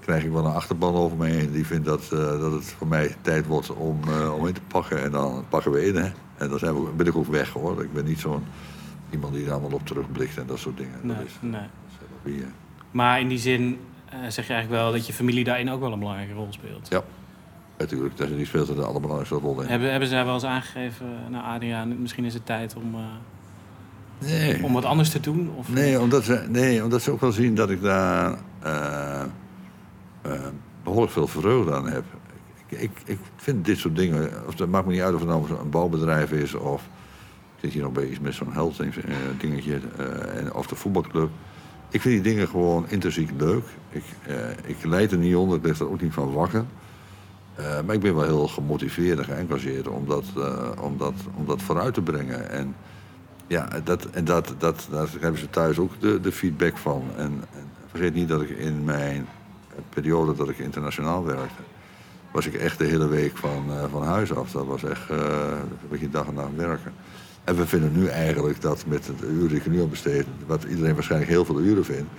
[0.00, 1.52] krijg ik wel een achterban over me heen.
[1.52, 4.60] Die vindt dat, eh, dat het voor mij tijd wordt om, eh, om in te
[4.66, 5.02] pakken.
[5.02, 5.96] En dan pakken we in.
[5.96, 6.10] Hè.
[6.36, 7.82] En dan zijn we, ben ik ook weg hoor.
[7.82, 8.44] Ik ben niet zo'n
[9.10, 10.98] iemand die er allemaal op terugblikt en dat soort dingen.
[11.02, 11.60] Nee, dat is, nee.
[12.22, 12.42] dat is.
[12.90, 13.78] Maar in die zin
[14.28, 16.88] zeg je eigenlijk wel dat je familie daarin ook wel een belangrijke rol speelt.
[16.88, 17.04] Ja,
[17.78, 18.16] natuurlijk.
[18.16, 19.68] Die speelt er de allerbelangrijkste rol in.
[19.68, 23.00] Hebben, hebben zij wel eens aangegeven, nou Adriaan, misschien is het tijd om, eh,
[24.18, 24.64] Nee.
[24.64, 25.50] om wat anders te doen?
[25.56, 29.22] Of, Nee omdat, ze, nee, omdat ze ook wel zien dat ik daar eh,
[30.22, 30.32] eh,
[30.84, 32.04] behoorlijk veel vreugde aan heb.
[32.66, 35.28] Ik, ik, ik vind dit soort dingen, of het maakt me niet uit of het
[35.28, 36.88] nou een bouwbedrijf is of
[37.56, 38.88] ik zit hier nog bij iets met zo'n health eh,
[39.38, 41.30] dingetje eh, en, of de voetbalclub.
[41.90, 43.64] Ik vind die dingen gewoon intrinsiek leuk.
[43.90, 46.64] Ik, eh, ik leid er niet onder, ik lig er ook niet van wakker.
[47.56, 51.46] Eh, maar ik ben wel heel gemotiveerd en geëngageerd om dat, eh, om dat, om
[51.46, 52.50] dat vooruit te brengen.
[52.50, 52.74] En
[53.46, 57.02] ja, dat, en dat, dat, daar hebben ze thuis ook de, de feedback van.
[57.16, 59.26] En, en vergeet niet dat ik in mijn
[59.88, 61.62] periode dat ik internationaal werkte,
[62.32, 64.50] was ik echt de hele week van, eh, van huis af.
[64.50, 66.92] Dat was echt een beetje dag en nacht werken.
[67.44, 70.64] En we vinden nu eigenlijk dat met het uur die ik nu aan besteed, wat
[70.64, 72.10] iedereen waarschijnlijk heel veel uren vindt.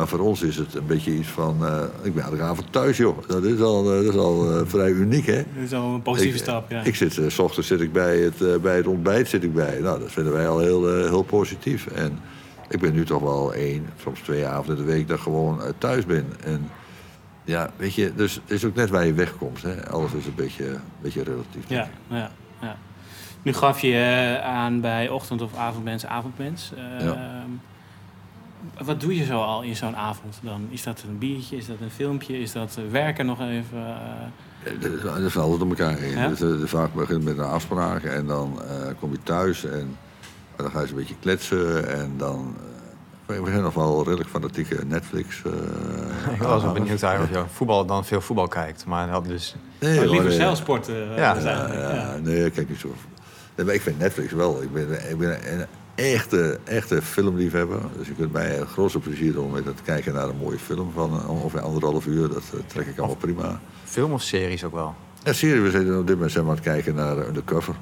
[0.00, 2.96] Maar voor ons is het een beetje iets van, eh, ik ben elke avond thuis
[2.96, 3.18] joh.
[3.28, 5.34] Dat is al, eh, dat is al eh, vrij uniek hè.
[5.54, 6.82] Dat is al een positieve Ik- stap, ja.
[6.82, 9.78] Ik zit, s ochtends zit ik bij het, bij het ontbijt zit ik bij.
[9.80, 11.86] Nou, dat vinden wij al heel, heel positief.
[11.86, 12.18] En
[12.68, 16.26] ik ben nu toch wel één, soms twee avonden de week dat gewoon thuis ben.
[16.44, 16.68] En
[17.44, 19.62] ja, weet je, dus het is ook net waar je wegkomt.
[19.62, 19.88] Hè.
[19.90, 21.64] Alles is een beetje, een beetje relatief.
[21.66, 22.30] Ja, ja,
[22.60, 22.76] ja.
[23.42, 26.72] Nu gaf je aan bij ochtend- of avondmens, avondmens.
[27.00, 27.44] Ja.
[28.84, 30.66] Wat doe je zo al in zo'n avond dan?
[30.70, 31.56] Is dat een biertje?
[31.56, 32.40] Is dat een filmpje?
[32.40, 33.78] Is dat eh, werken nog even?
[33.78, 34.72] eh?
[34.80, 36.18] Ja, Dat alles door elkaar heen.
[36.18, 36.28] Ja?
[36.28, 39.96] Dus, eh, vaak begint met een afspraak en dan eh, kom je thuis en
[40.56, 41.88] dan ga je een beetje kletsen.
[41.88, 42.56] En dan,
[43.26, 45.42] eh, we zijn nog wel redelijk fanatieke Netflix.
[45.44, 48.84] eh, Ik was wel benieuwd eigenlijk of je voetbal dan veel voetbal kijkt.
[48.86, 49.54] Maar dat dus...
[49.78, 50.36] Nee, liever nee.
[50.36, 51.16] zeilsport eh, Ja.
[51.16, 51.94] Ja, eigenlijk, ja.
[51.94, 52.94] ja, nee, ik kijk niet zo.
[53.56, 54.62] Nee, maar ik vind Netflix wel.
[54.62, 55.66] Ik ben, ik ben een
[56.00, 57.80] echte, echte filmliefhebber.
[57.98, 60.92] Dus je kunt mij een grootste plezier doen met het kijken naar een mooie film
[60.92, 62.28] van eh, ongeveer anderhalf uur.
[62.28, 63.60] Dat eh, trek ik allemaal prima.
[63.84, 64.94] Film of series ook wel?
[65.22, 67.74] En serie, we zijn op dit moment zijn we aan het kijken naar Undercover.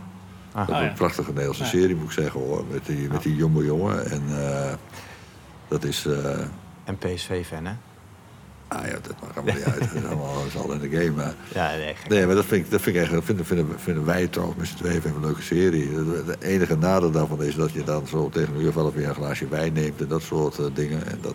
[0.52, 0.58] Ah.
[0.66, 0.88] Dat is Oh, ja.
[0.88, 1.68] een prachtige Nederlandse Ja.
[1.68, 2.64] serie, moet ik zeggen hoor.
[2.70, 4.10] Met die, met die jonge jongen.
[4.10, 4.72] En eh,
[5.68, 6.06] dat is.
[6.06, 6.38] eh,
[6.84, 7.72] En PSV-fan, hè?
[8.68, 9.78] Ah ja, dat maakt allemaal niet uit.
[9.78, 11.10] Dat is allemaal dat is al in de game.
[11.10, 11.94] Maar Ja, nee.
[12.08, 14.68] Nee, maar dat vind ik, dat vind ik eigenlijk, vinden, vinden, vinden wij trouwens met
[14.68, 15.88] z'n tweeën een leuke serie.
[16.26, 19.08] Het enige nadeel daarvan is dat je dan zo tegen een uur of elf weer
[19.08, 21.06] een glaasje wijn neemt en dat soort eh, dingen.
[21.06, 21.34] En dat,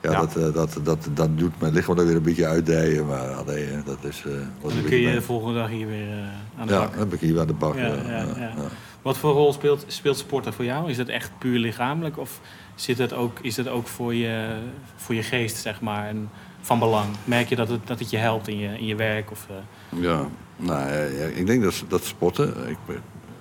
[0.00, 0.20] ja, Ja.
[0.20, 3.68] Dat, eh, dat, dat, dat doet mijn lichaam er weer een beetje uitdijen, maar alleen,
[3.68, 4.22] eh, dat is...
[4.26, 6.78] eh, wat een Dan kun je de volgende dag hier weer eh, aan de Ja,
[6.78, 6.96] bak.
[6.96, 7.74] dan ben ik hier aan de bak.
[7.76, 8.52] Ja, eh, ja, ja, ja.
[8.56, 8.68] ja.
[9.02, 9.52] Wat voor rol
[9.86, 10.90] speelt, sporten voor jou?
[10.90, 12.40] Is dat echt puur lichamelijk of
[12.74, 14.56] zit dat ook, is dat ook voor je,
[14.96, 17.06] voor je geest, zeg maar, en van belang?
[17.24, 19.30] Merk je dat het, dat het je helpt in je, in je werk?
[19.30, 20.90] Of, eh, Ja, nou,
[21.34, 22.98] ik denk dat, dat sporten, ik be-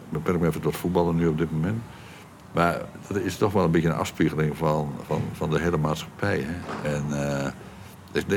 [0.10, 1.82] beperk me even tot voetballen nu op dit moment.
[2.52, 6.45] Maar dat is toch wel een beetje een afspiegeling van, van, van de hele maatschappij.
[6.47, 6.89] Hè?
[6.95, 7.06] En
[7.41, 7.52] eh,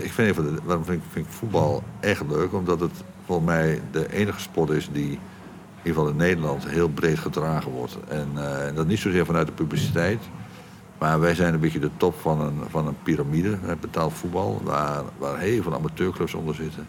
[0.04, 2.52] ik, vind even, waarom vind ik, vind ik voetbal echt leuk?
[2.52, 5.18] Omdat het volgens mij de enige sport is die
[5.84, 7.96] ieder geval in Nederland heel breed gedragen wordt.
[8.08, 10.20] En eh, dat niet zozeer vanuit de publiciteit.
[10.98, 15.02] Maar wij zijn een beetje de top van een, van een piramide, betaald voetbal, waar,
[15.18, 16.86] waar heel veel amateurclubs onder zitten.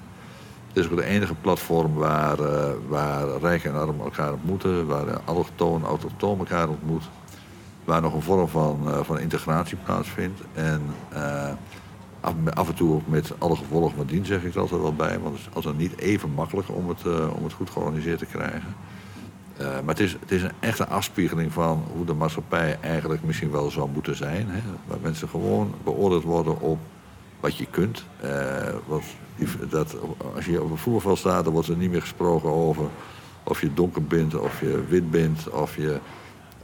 [0.68, 5.20] Het is ook de enige platform waar, eh, waar rijk en arm elkaar ontmoeten, waar
[5.26, 7.04] allochtoon en autochtoon elkaar ontmoet.
[7.84, 10.42] Waar nog een vorm van, eh, van integratie plaatsvindt.
[10.54, 10.82] En
[12.54, 15.20] af, en toe met alle gevolgen van dien zeg ik er altijd wel bij.
[15.20, 18.26] Want het is altijd niet even makkelijk om het, uh, om het goed georganiseerd te
[18.26, 18.76] krijgen.
[19.62, 23.52] Uh, maar het is, het is een echte afspiegeling van hoe de maatschappij eigenlijk misschien
[23.52, 24.46] wel zou moeten zijn.
[24.50, 24.60] Hè?
[24.86, 26.80] Waar mensen gewoon beoordeeld worden op
[27.40, 28.06] wat je kunt.
[29.70, 29.96] Dat,
[30.36, 32.86] als je op een voetbalveld staat, dan wordt er niet meer gesproken over
[33.46, 36.00] of je donker bent, of je wit bent, of je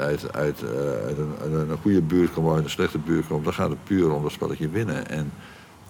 [0.01, 3.43] uit, uh, uit, een, een, goede buurt komt uit een slechte buurt komt.
[3.43, 5.09] Dan gaat het puur om dat spelletje winnen.
[5.09, 5.31] En,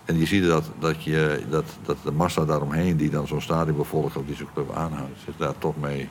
[0.05, 3.77] en je ziet dat, dat, je, dat, dat de massa daaromheen, die dan zo'n stadion
[3.77, 6.09] bevolkt of die zo'n club aanhoudt, zich daar toch mee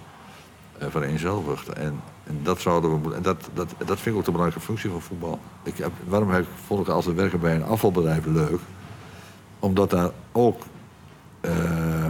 [0.83, 1.69] uh, vereenzelvigt.
[1.69, 3.17] En, en dat zouden we moeten.
[3.17, 5.39] En dat, dat, dat vind ik ook de belangrijke functie van voetbal.
[5.63, 8.61] Ik heb, waarom heb ik, vond ik altijd werken bij een afvalbedrijf leuk?
[9.59, 10.63] Omdat daar ook
[11.41, 12.07] uh,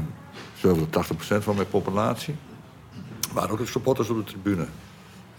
[0.54, 2.36] 70 tot 80% van mijn populatie
[3.32, 4.66] waren ook de supporters op de tribune.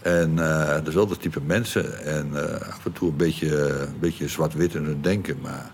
[0.02, 2.04] En uh, dezelfde type mensen.
[2.04, 5.38] En uh, af en toe een beetje, een beetje zwart-wit in hun denken.
[5.40, 5.70] Maar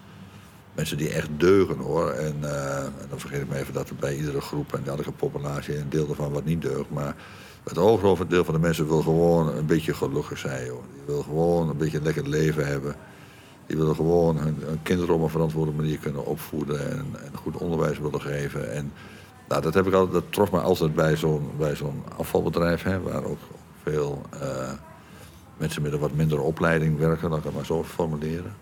[0.75, 2.11] mensen die echt deugen hoor.
[2.11, 5.13] En, uh, en dan vergeet ik me even dat er bij iedere groep en elke
[5.13, 6.91] populatie een deel ervan wat niet deugt.
[6.91, 7.15] Maar
[7.65, 10.65] Het overgrote deel van de mensen wil gewoon een beetje gelukkig zijn.
[10.65, 10.83] Joh.
[10.93, 12.95] Die wil gewoon een beetje een lekker leven hebben.
[13.67, 17.57] Die willen gewoon hun, hun kinderen op een verantwoorde manier kunnen opvoeden en, en goed
[17.57, 18.73] onderwijs willen geven.
[18.73, 18.93] En
[19.49, 23.01] nou, dat, heb ik altijd, dat trof me altijd bij zo'n, bij zo'n afvalbedrijf, hè,
[23.01, 23.39] waar ook
[24.41, 24.71] eh,
[25.57, 28.55] mensen met een wat mindere opleiding werken, laat ik het maar zo formuleren.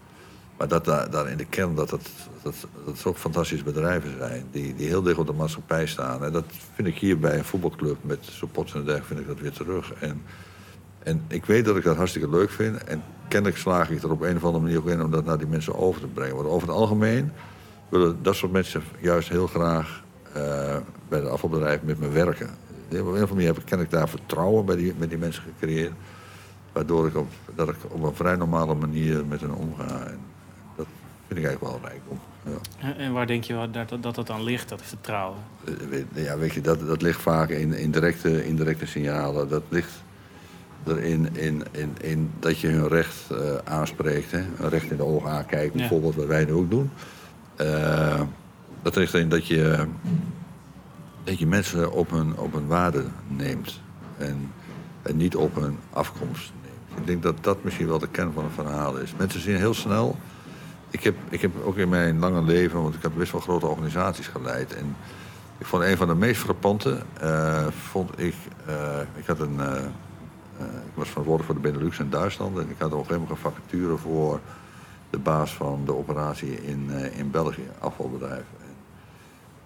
[0.56, 2.08] Maar dat daar, in de kern dat het,
[2.42, 6.24] dat, dat het ook fantastische bedrijven zijn, die, die heel dicht op de maatschappij staan.
[6.24, 9.40] En dat vind ik hier bij een voetbalclub met supporters en dergelijke, vind ik dat
[9.40, 9.92] weer terug.
[9.92, 10.22] En,
[11.02, 12.84] en ik weet dat ik dat hartstikke leuk vind.
[12.84, 15.38] En kennelijk slaag ik er op een of andere manier ook in om dat naar
[15.38, 16.36] die mensen over te brengen.
[16.36, 17.32] Want over het algemeen
[17.88, 20.76] willen dat soort mensen juist heel graag eh,
[21.08, 22.50] bij het afvalbedrijf met me werken.
[22.86, 25.92] Op een of andere manier heb ik, daar vertrouwen bij die, met die mensen gecreëerd.
[26.72, 30.04] Waardoor ik op, dat ik op een vrij normale manier met hen omga.
[30.06, 30.18] En
[30.76, 30.86] dat
[31.26, 32.18] vind ik eigenlijk wel rijkdom.
[32.78, 32.94] Ja.
[32.96, 35.38] En waar denk je wel dat dat, dat aan ligt, dat vertrouwen?
[36.14, 39.48] Eh, Ja, weet je, dat, dat ligt vaak in, in, directe, in directe signalen.
[39.48, 40.02] Dat ligt
[40.86, 44.30] erin in, in, in dat je hun recht eh, aanspreekt.
[44.30, 44.38] Hè?
[44.38, 45.78] Een recht in de ogen aankijken, Ja.
[45.78, 46.90] bijvoorbeeld wat wij nu ook doen.
[47.56, 48.20] Eh,
[48.82, 49.86] dat ligt erin dat je,
[51.26, 53.80] dat je mensen op hun, op hun waarde neemt.
[54.18, 54.52] En,
[55.14, 57.00] niet op hun afkomst neemt.
[57.00, 59.14] Ik denk dat dat misschien wel de kern van het verhaal is.
[59.18, 60.16] Mensen zien heel snel...
[60.90, 63.66] Ik heb, ik heb ook in mijn lange leven, want ik heb best wel grote
[63.66, 64.74] organisaties geleid.
[64.74, 64.96] En
[65.58, 68.34] ik vond een van de meest frappante, eh, vond ik,
[68.66, 69.84] eh, ik had een, eh,
[70.58, 72.58] ik was verantwoordelijk voor de Benelux en Duitsland.
[72.58, 74.40] En ik had op een gegeven vacature voor
[75.10, 78.44] de baas van de operatie in, in België, afvalbedrijf.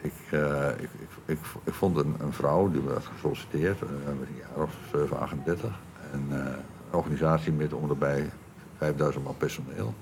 [0.02, 4.64] Eh, ik, ik, ik, ik vond een, een vrouw, die werd gesolliciteerd, eh, een jaar
[4.64, 5.70] of 7, 38.
[6.12, 6.36] En eh,
[6.90, 8.30] een organisatie met om erbij
[8.76, 9.94] 5000 man personeel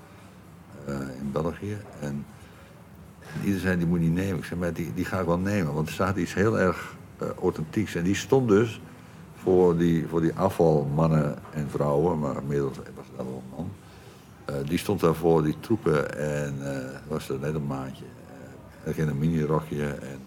[0.86, 1.76] eh, in België.
[2.00, 2.26] En
[3.44, 4.36] ieder zei, die moet niet nemen.
[4.36, 5.74] Ik zei, maar die, die ga ik wel nemen.
[5.74, 7.94] Want er staat iets heel erg eh, authentieks.
[7.94, 8.80] En die stond dus
[9.42, 13.70] voor die, voor die afvalmannen en vrouwen, maar inmiddels was het wel een man.
[14.44, 18.04] Eh, die stond daar voor die troepen en eh was er net een maandje.
[18.96, 19.84] In een mini-rokje.
[19.84, 20.20] En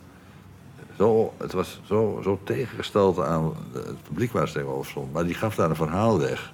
[0.98, 5.14] zo, het was zo, zo tegengesteld aan het publiek waar ze tegenover stond.
[5.14, 6.54] Maar die gaf daar een verhaal weg.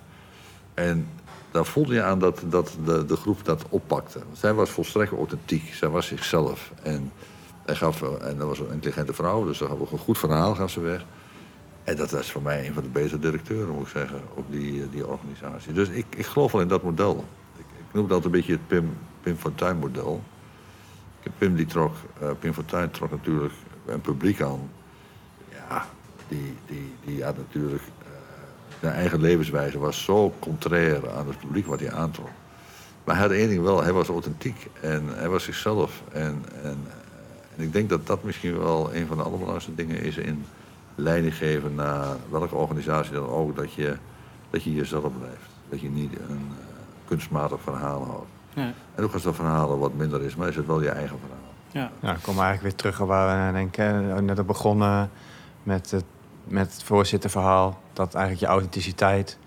[0.74, 1.08] En
[1.52, 4.20] daar voelde je aan dat, dat de, de groep dat oppakte.
[4.34, 5.74] Zij was volstrekt authentiek.
[5.74, 6.72] Zij was zichzelf.
[6.84, 7.12] En,
[7.66, 10.56] hij gaf, en dat was een intelligente vrouw, dus dat gaf ook een goed verhaal
[10.56, 11.06] gaf ze weg.
[11.84, 14.90] En dat was voor mij een van de betere directeuren, moet ik zeggen, op die,
[14.90, 15.74] die organisatie.
[15.74, 17.26] Dus ik, ik geloof wel in dat model.
[17.58, 20.24] Ik, ik noem dat een beetje het Pim, Pim Fortuyn model.
[21.38, 23.54] Pim, die trok, eh, Pim Fortuyn trok natuurlijk
[23.86, 24.70] een publiek aan.
[25.50, 25.86] Ja,
[26.28, 27.84] die, die, die had natuurlijk...
[27.84, 28.08] eh,
[28.80, 32.30] zijn eigen levenswijze was zo contrair aan het publiek wat hij aantrok.
[33.04, 36.02] Maar hij had één ding wel, hij was authentiek en hij was zichzelf.
[36.12, 40.02] En, en, eh, en ik denk dat dat misschien wel een van de allerbelangrijkste dingen
[40.02, 40.46] is in
[40.96, 43.98] leiding geven naar welke organisatie dan ook, dat je,
[44.50, 45.50] dat je jezelf blijft.
[45.70, 46.52] Dat je niet een
[47.06, 48.37] kunstmatig verhaal houdt.
[48.58, 48.74] Ja.
[48.96, 51.38] En ook als dat verhaal wat minder is, maar is het wel je eigen verhaal.
[51.72, 51.92] Ja.
[52.08, 55.10] Ja, ik kom eigenlijk weer terug op waar we denken, net op begonnen
[55.64, 56.04] met het,
[56.44, 57.82] met het voorzitterverhaal.
[57.94, 59.38] Dat eigenlijk je authenticiteit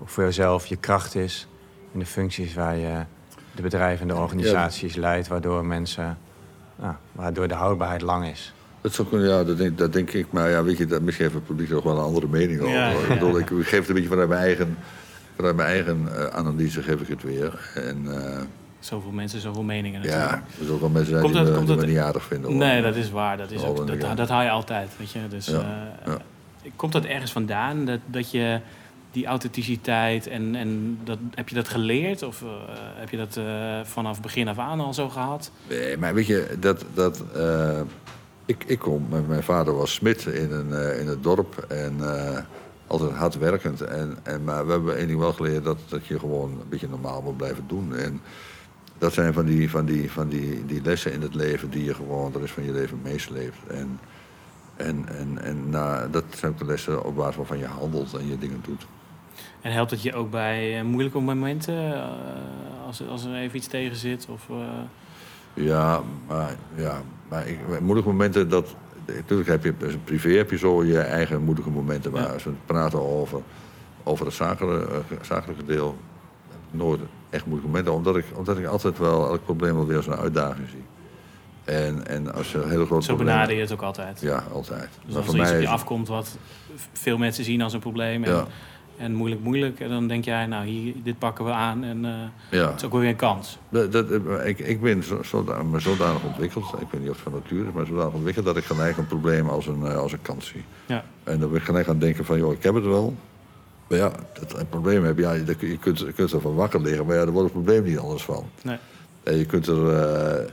[0.00, 1.48] ook voor jezelf je kracht is
[1.92, 3.04] in de functies waar je
[3.54, 6.18] de bedrijven en de organisaties leidt, waardoor mensen,
[6.76, 8.54] nou, waardoor de houdbaarheid lang is.
[8.80, 11.24] Dat, zou kunnen, ja, dat, denk, dat denk ik, maar ja, weet je, dat, misschien
[11.24, 12.72] heeft het publiek ook wel een andere mening over.
[12.72, 13.00] Ja, hoor.
[13.00, 13.06] ja.
[13.06, 14.76] Ik, bedoel, ik geef het een beetje vanuit mijn eigen,
[15.36, 17.70] vanuit mijn eigen eh, analyse geef ik het weer.
[17.74, 18.40] En eh,
[18.78, 20.30] Zoveel mensen, zoveel meningen natuurlijk.
[20.30, 21.92] ja, er zullen ook wel mensen zijn Komt die, dat- me, komt die dat- me
[21.92, 22.50] niet aardig vinden.
[22.50, 22.58] hoor.
[22.58, 23.36] Nee, dat is waar.
[23.36, 25.18] Dat, is ook, dat, dat haal je altijd, weet je.
[25.28, 25.58] Dus, Ja,
[26.04, 26.18] eh, ja.
[26.76, 27.84] Komt dat ergens vandaan?
[27.84, 28.60] Dat, dat je
[29.10, 32.22] die authenticiteit en, en dat, heb je dat geleerd?
[32.22, 32.42] Of
[32.94, 33.40] heb je dat
[33.88, 35.50] vanaf begin af aan al zo gehad?
[35.68, 37.22] Nee, maar weet je, dat, dat,
[38.46, 41.96] ik, ik kom, mijn, mijn vader was smid in, een, in het dorp en
[42.86, 43.80] altijd hard werkend.
[43.80, 46.88] En, en, maar we hebben één ding wel geleerd, dat, dat je gewoon een beetje
[46.88, 47.94] normaal moet blijven doen.
[47.94, 48.20] En
[48.98, 51.94] dat zijn van die, van die, van die, die lessen in het leven die je
[51.94, 53.56] gewoon de rest van je leven meesleept.
[53.66, 54.00] En,
[54.76, 58.28] en, en, en nou, dat zijn ook de lessen op basis waarvan je handelt en
[58.28, 58.86] je dingen doet.
[59.60, 61.94] En helpt het je ook bij eh, moeilijke momenten?
[61.94, 64.26] eh, als, als er even iets tegen zit?
[64.30, 68.74] Of, eh, Ja, maar, ja, maar ik, moeilijke momenten, dat,
[69.14, 72.12] natuurlijk heb je een privé heb je zo je eigen moeilijke momenten.
[72.12, 73.40] Maar als we praten over,
[74.02, 75.96] over het zakelijke, eh, zakelijke deel,
[76.48, 77.94] heb ik nooit echt moeilijke momenten.
[77.94, 80.84] Omdat ik, omdat ik altijd wel elk probleem wel weer als een uitdaging zie.
[81.64, 84.20] En, en als je een hele grote zo probleem- benader je het ook altijd.
[84.20, 84.88] Ja, altijd.
[85.04, 86.36] Dus maar als er iets op je afkomt wat
[86.92, 88.24] veel mensen zien als een probleem...
[88.24, 88.46] en Ja,
[88.98, 89.80] en moeilijk, moeilijk.
[89.80, 92.66] En dan denk jij, nou, hier, dit pakken we aan en eh, Ja.
[92.66, 93.58] het is ook weer een kans.
[93.68, 94.06] Dat, dat,
[94.44, 97.68] ik, ik ben zo, zodanig, me zodanig ontwikkeld, ik weet niet of het van nature
[97.68, 100.46] is, maar zodanig ontwikkeld dat ik gelijk een probleem als een, eh, als een kans
[100.46, 100.64] zie.
[100.86, 101.04] Ja.
[101.24, 103.14] En dan ben ik gelijk aan het denken van, joh, ik heb het wel.
[103.88, 106.40] Maar ja, dat, een probleem heb je, ja, je kunt, je kunt, je kunt er
[106.40, 108.44] van wakker liggen, maar ja, daar wordt het probleem niet anders van.
[108.62, 108.76] Nee.
[109.22, 110.48] En je kunt er, eh, eh,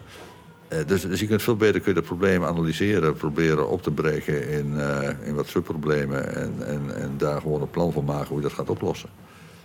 [0.87, 4.49] dus, dus je kunt veel beter kun je het probleem analyseren, proberen op te breken
[4.49, 8.37] in, eh, in wat subproblemen en, en, en daar gewoon een plan voor maken hoe
[8.37, 9.09] je dat gaat oplossen.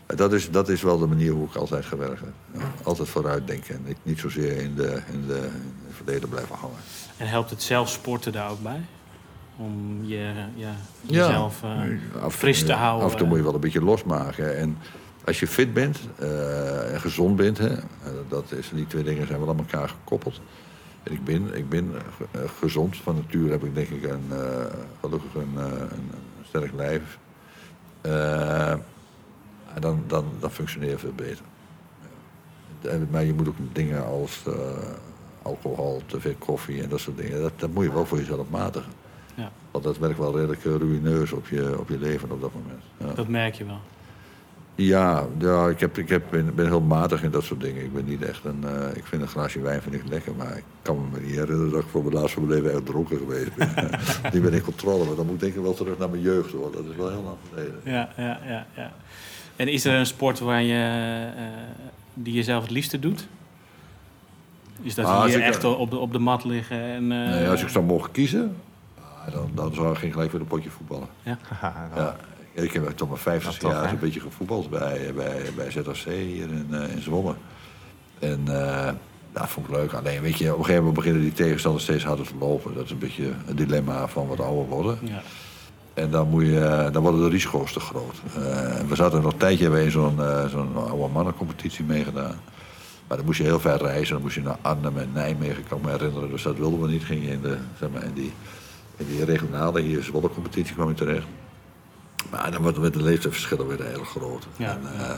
[0.06, 2.32] En dat is, dat is wel de manier hoe ik altijd gewerkt heb.
[2.52, 6.28] Ja, altijd vooruit denken en niet, niet zozeer in, de, in, de, in het verleden
[6.28, 6.76] blijven hangen.
[7.16, 8.80] En helpt het zelf sporten daar ook bij?
[9.56, 11.70] Om je, ja, jezelf eh,
[12.14, 13.04] af en fris te houden.
[13.04, 14.56] Af en toe moet je wel een beetje losmaken.
[14.56, 14.78] En
[15.24, 17.82] als je fit bent eh, en gezond bent, hè, eh,
[18.28, 20.40] dat is, die twee dingen zijn wel aan elkaar gekoppeld.
[21.02, 21.92] En ik ben, ik ben
[22.30, 22.96] eh, gezond.
[22.96, 24.64] Van nature heb ik denk ik een, eh,
[25.00, 26.10] gelukkig een, eh, een,
[26.42, 27.18] sterk lijf.
[28.00, 28.70] Eh,
[29.74, 31.44] en dan, dan, dan functioneer je veel beter.
[32.80, 32.98] Ja.
[33.10, 34.54] Maar je moet ook dingen als eh,
[35.42, 38.50] alcohol, te veel koffie en dat soort dingen, dat, dat moet je wel voor jezelf
[38.50, 38.92] matigen.
[39.34, 39.50] Ja.
[39.70, 42.82] Want dat werkt wel redelijk eh, ruïneus op je, op je leven op dat moment.
[42.98, 43.80] Ja, Dat merk je wel.
[44.86, 47.84] Ja, ja ik, heb, ik heb, ben, ben heel matig in dat soort dingen.
[47.84, 48.64] Ik ben niet echt een...
[48.64, 51.70] eh, ik vind een glaasje wijn vind ik lekker, maar ik kan me niet herinneren
[51.70, 53.90] dat ik voor mijn laatste mijn leven echt dronken geweest ben.
[54.32, 56.52] die ben in controle, maar dan moet ik denk ik wel terug naar mijn jeugd
[56.52, 56.72] hoor.
[56.72, 57.80] Dat is wel heel lang geleden.
[57.84, 58.92] Ja, ja, ja, ja.
[59.56, 61.42] En is er een sport waar je, eh,
[62.14, 63.26] die je zelf het liefste doet?
[64.82, 66.80] Is dat Ah, hier ik- echt op de, op de mat liggen?
[66.80, 68.56] En, eh, Nee, als ik zou mogen kiezen,
[69.00, 71.06] ah, dan, dan zou ik geen gelijk weer een potje voetballen.
[71.60, 72.16] Haha, Ja,
[72.62, 76.04] ik heb tot mijn 50 Ja, toch, jaar een beetje gevoetbald bij, bij, bij ZRC
[76.04, 77.34] hier in, eh, in Zwolle.
[78.18, 78.92] En eh
[79.32, 79.92] dat vond ik leuk.
[79.92, 82.74] Alleen weet je, op een gegeven moment beginnen die tegenstanders steeds harder te lopen.
[82.74, 84.98] Dat is een beetje een dilemma van wat ouder worden.
[85.02, 85.22] Ja.
[85.94, 88.14] En dan, moet je, dan worden de risico's te groot.
[88.34, 88.40] Eh,
[88.88, 92.40] we zaten nog een tijdje bij zo'n eh, zo'n oude mannencompetitie meegedaan.
[93.08, 94.14] Maar dan moest je heel ver reizen.
[94.14, 96.30] Dan moest je naar Arnhem en Nijmegen, kan ik me herinneren.
[96.30, 97.04] Dus dat wilden we niet.
[97.04, 98.32] Ging je in, de, zeg maar, in, die,
[98.96, 101.26] in die regionale, hier Zwolle competitie kwam je terecht.
[102.30, 104.46] Maar dan werd de leeftijdsverschillen weer heel groot.
[104.56, 105.10] Ja, en, eh,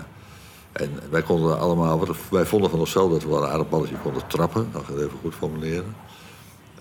[0.73, 4.27] en wij konden allemaal, wij vonden van onszelf dat we wel een aardig balletje konden
[4.27, 4.69] trappen.
[4.73, 5.95] Dat ga ik even goed formuleren.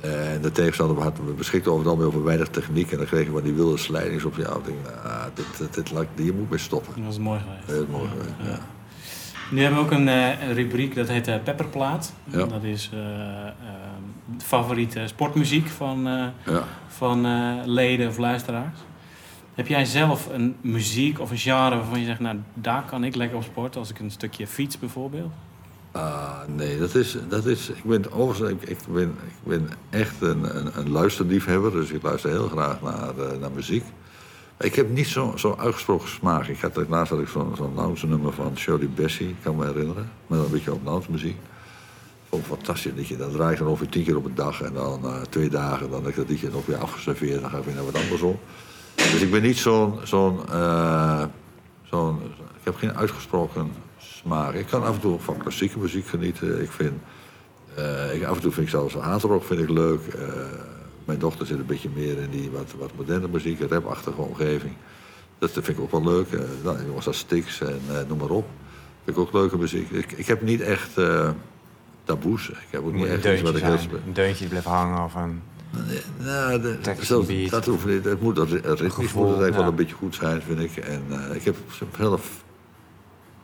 [0.01, 2.91] En de tegenstander had, we beschikten over het algemeen over weinig techniek.
[2.91, 4.57] En dan kregen we die wilde slijdings op auto.
[4.59, 7.03] Ik denk, ah, dit, dit, dit, lijkt- hier moet mee stoppen.
[7.03, 7.67] Dat is mooi geweest.
[7.67, 8.59] Heel mooi geweest, ja.
[9.51, 12.13] Nu hebben we ook een, eh, een rubriek dat heet eh, Pepperplaat.
[12.25, 13.51] Dat is de
[14.37, 16.07] favoriete sportmuziek van,
[16.87, 17.25] van
[17.65, 18.79] leden of luisteraars.
[19.59, 23.15] Heb jij zelf een muziek of een genre waarvan je zegt, nou daar kan ik
[23.15, 25.31] lekker op sporten, als ik een stukje fiets bijvoorbeeld?
[25.91, 27.69] Ah, nee, dat is, dat is.
[27.69, 32.01] Ik ben overigens, ik, ik ben, ik ben echt een, een, een luisterliefhebber, dus ik
[32.01, 33.83] luister heel graag naar, eh, naar muziek.
[34.59, 36.47] Ik heb niet zo'n zo uitgesproken smaak.
[36.47, 40.09] Ik had laatst had ik zo'n zo'n lounge nummer van Shirley Bassey, kan me herinneren,
[40.27, 41.37] met een beetje op lounge muziek.
[42.29, 43.17] Vond fantastisch.
[43.17, 45.89] Dat draai ik dan ongeveer tien keer op een dag en dan eh, twee dagen,
[45.89, 48.21] dan heb ik dat liedje nog weer afgeserveerd, dan ga ik weer naar wat anders
[48.21, 48.39] op.
[48.99, 51.23] Dus ik ben niet zo'n, zo'n, eh,
[51.83, 52.21] zo'n,
[52.59, 54.53] ik heb geen uitgesproken smaak.
[54.53, 56.61] Ik kan af en toe van klassieke muziek genieten.
[56.61, 56.93] Ik vind,
[57.75, 60.07] eh, ik, af en toe vind ik zelfs hardrock vind ik leuk.
[60.07, 60.27] Eh,
[61.05, 64.73] mijn dochter zit een beetje meer in die wat, wat moderne muziek, een rapachtige omgeving.
[65.37, 66.27] Dat vind ik ook wel leuk.
[66.63, 68.47] Nou, jongens als Styx en noem maar op.
[69.03, 69.89] Vind ik ook leuke muziek.
[69.89, 70.93] Ik, ik heb niet echt
[72.03, 72.49] taboes.
[72.49, 73.63] Ik heb ook niet echt iets wat ik.
[73.63, 75.41] Een deuntje blijft hangen of een...
[76.17, 77.07] nou, de, en dat
[77.65, 78.03] hoeft niet.
[78.03, 79.57] Het moet ritmisch Gevoel, moet het eigenlijk ja.
[79.57, 80.77] wel een beetje goed zijn, vind ik.
[80.77, 81.55] En eh, ik heb
[81.97, 82.43] zelf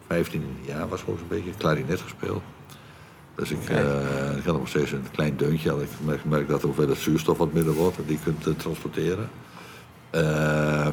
[0.08, 2.42] 15 jaar was gewoon zo'n beetje klarinet gespeeld.
[3.36, 3.74] Dus ik, Oké.
[3.74, 5.72] eh, ik had nog steeds een klein deuntje.
[5.82, 9.30] Ik merk, merk dat de hoeveelheid zuurstof wat minder wordt, die je kunt eh, transporteren.
[10.10, 10.88] Eh,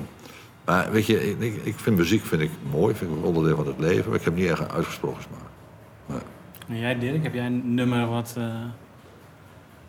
[0.64, 3.56] maar weet je, ik, ik- ik vind muziek vind ik mooi, vind ik een onderdeel
[3.56, 6.20] van het leven, maar ik heb niet echt een uitgesproken smaak.
[6.68, 8.44] En jij Dirk, heb jij een nummer wat, eh,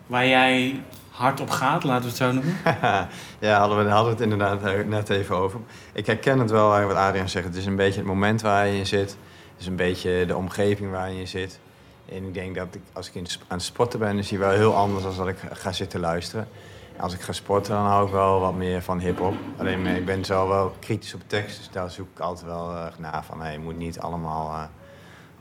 [0.06, 0.82] waar jij
[1.14, 2.56] hard op gaat, laten we het zo noemen?
[3.38, 5.60] ja, hadden we, hadden we het inderdaad eh, net even over.
[5.92, 7.46] Ik herken het wel, wat Adriaan zegt.
[7.46, 9.10] Het is een beetje het moment waar je in zit.
[9.52, 11.60] Het is een beetje de omgeving waar je in zit.
[12.08, 13.16] En ik denk dat ik, als ik
[13.48, 16.48] aan het sporten ben, is die wel heel anders dan dat ik ga zitten luisteren.
[16.96, 19.34] Als ik ga sporten, dan hou ik wel wat meer van hip-hop.
[19.58, 22.76] Alleen eh, ik ben zo wel kritisch op tekst, dus daar zoek ik altijd wel
[22.76, 23.40] eh, naar van.
[23.40, 24.68] Hey, je moet niet allemaal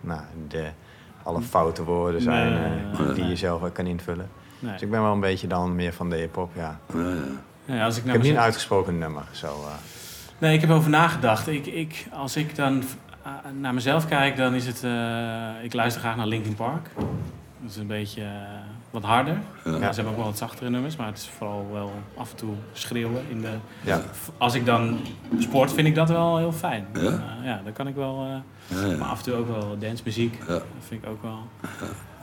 [0.01, 0.67] nou, de,
[1.23, 4.29] alle foute woorden zijn die je zelf kan invullen.
[4.63, 4.71] Nee.
[4.71, 6.79] Dus ik ben wel een beetje dan meer van de hip-hop, ja.
[6.93, 7.75] Ja, ja.
[7.75, 9.47] Ja, als ik Ik naar heb niet een uitgesproken nummer, zo.
[9.47, 9.73] eh.
[10.37, 11.47] Nee, ik heb over nagedacht.
[11.47, 12.83] Ik, ik, als ik dan
[13.25, 14.83] uh, naar mezelf kijk, dan is het...
[14.83, 16.89] eh, ik luister graag naar Linkin Park.
[17.61, 18.29] Dat is een beetje eh,
[18.93, 19.37] wat harder.
[19.63, 19.71] Ja.
[19.71, 22.37] Ja, ze hebben ook wel wat zachtere nummers, maar het is vooral wel af en
[22.37, 23.21] toe schreeuwen.
[23.29, 23.49] In de,
[23.83, 24.01] Ja.
[24.37, 24.99] Als ik dan
[25.39, 26.87] sport, vind ik dat wel heel fijn.
[26.93, 27.01] Ja?
[27.01, 28.25] Eh, ja, dan kan ik wel...
[28.67, 28.97] Ja, ja.
[28.97, 30.37] Maar af en toe ook wel dancemuziek.
[30.39, 30.53] Ja.
[30.53, 31.39] Dat vind ik ook wel...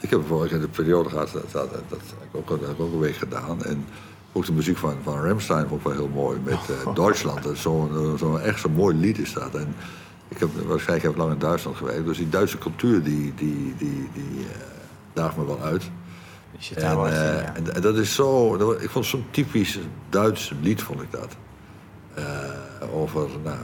[0.01, 2.71] Ik heb vorige keer de periode gehad, dat, dat, dat, heb ik ook, dat heb
[2.71, 3.65] ik ook een week gedaan.
[3.65, 3.85] En
[4.33, 6.39] ook de muziek van, van Ramstein vond ik wel heel mooi.
[6.45, 7.43] Met eh, Duitsland.
[7.43, 9.55] Dat is Zo'n zo echt zo'n mooi lied is dat.
[9.55, 9.75] En
[10.29, 12.05] ik heb waarschijnlijk heb lang in Duitsland gewerkt.
[12.05, 14.47] Dus die Duitse cultuur die, die, die, die
[15.13, 15.91] daagt me wel uit.
[16.61, 17.55] Je zit En, wel echt in, eh, ja.
[17.55, 21.37] en, en dat is zo, dat, ik vond zo'n typisch Duits lied, vond ik dat.
[22.15, 22.25] Eh,
[22.95, 23.59] over nou,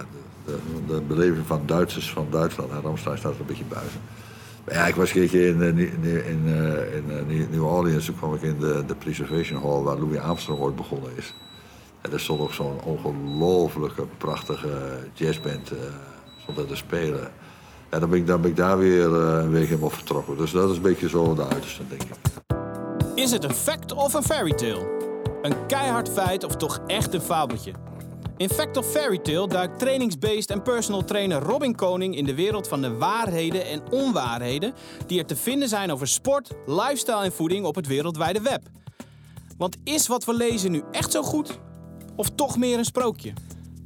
[0.44, 0.56] de,
[0.86, 2.70] de, de beleving van Duitsers van Duitsland.
[2.70, 4.00] En Ramstein staat er een beetje buiten.
[4.64, 8.04] Maar ja, ik was een keertje in, eh, in, in New Orleans.
[8.04, 11.34] Toen kwam ik in de, de Preservation Hall waar Louis Armstrong ooit begonnen is.
[12.00, 14.68] En er stond ook zo'n ongelooflijke, prachtige
[15.12, 15.72] jazzband
[16.38, 17.30] stond daar te spelen.
[17.88, 20.36] En dan ben ik, dan ben ik daar weer eh, een week helemaal vertrokken.
[20.36, 22.44] Dus dat is een beetje zo de uiterste, denk ik.
[23.16, 24.94] Is het een fact of een fairy tale?
[25.42, 27.72] Een keihard feit of toch echt een fabeltje?
[28.36, 32.68] In Fact of Fairy Tale duikt trainingsbeest en personal trainer Robin Koning in de wereld
[32.68, 34.74] van de waarheden en onwaarheden
[35.06, 38.62] die er te vinden zijn over sport, lifestyle en voeding op het wereldwijde web.
[39.58, 41.58] Want is wat we lezen nu echt zo goed?
[42.16, 43.32] Of toch meer een sprookje?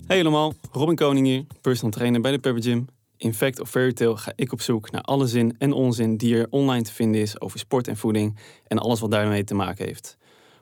[0.07, 2.87] Hey allemaal, Robin Koning hier, personal trainer bij de Pepper Gym.
[3.21, 6.37] In Fact of Fairy Tale ga ik op zoek naar alle zin en onzin die
[6.37, 9.85] er online te vinden is over sport en voeding en alles wat daarmee te maken
[9.85, 10.17] heeft.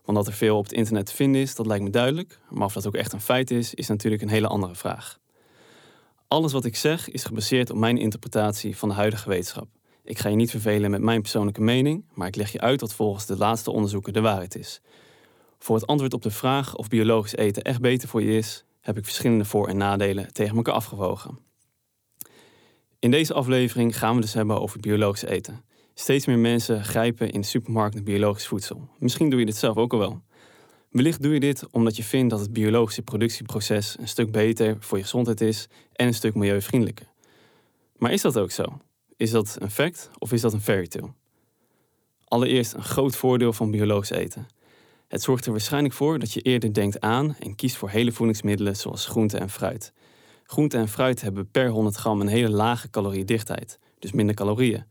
[0.04, 2.66] Want dat er veel op het internet te vinden is, dat lijkt me duidelijk, maar
[2.66, 5.18] of dat ook echt een feit is, is natuurlijk een hele andere vraag.
[6.28, 9.68] Alles wat ik zeg is gebaseerd op mijn interpretatie van de huidige wetenschap.
[10.04, 12.94] Ik ga je niet vervelen met mijn persoonlijke mening, maar ik leg je uit wat
[12.94, 14.80] volgens de laatste onderzoeken de waarheid is.
[15.58, 18.96] Voor het antwoord op de vraag of biologisch eten echt beter voor je is, heb
[18.96, 21.47] ik verschillende voor- en nadelen tegen elkaar afgewogen.
[23.00, 25.64] In deze aflevering gaan we dus hebben over biologisch eten.
[25.94, 28.88] Steeds meer mensen grijpen in de supermarkt naar biologisch voedsel.
[28.98, 30.22] Misschien doe je dit zelf ook al wel.
[30.90, 34.96] Wellicht doe je dit omdat je vindt dat het biologische productieproces een stuk beter voor
[34.96, 37.06] je gezondheid is en een stuk milieuvriendelijker.
[37.96, 38.64] Maar is dat ook zo?
[39.16, 41.12] Is dat een fact of is dat een fairy tale?
[42.24, 44.46] Allereerst een groot voordeel van biologisch eten.
[45.08, 48.76] Het zorgt er waarschijnlijk voor dat je eerder denkt aan en kiest voor hele voedingsmiddelen
[48.76, 49.92] zoals groente en fruit.
[50.50, 54.84] Groente en fruit hebben per 100 gram een hele lage caloriedichtheid, dus minder calorieën.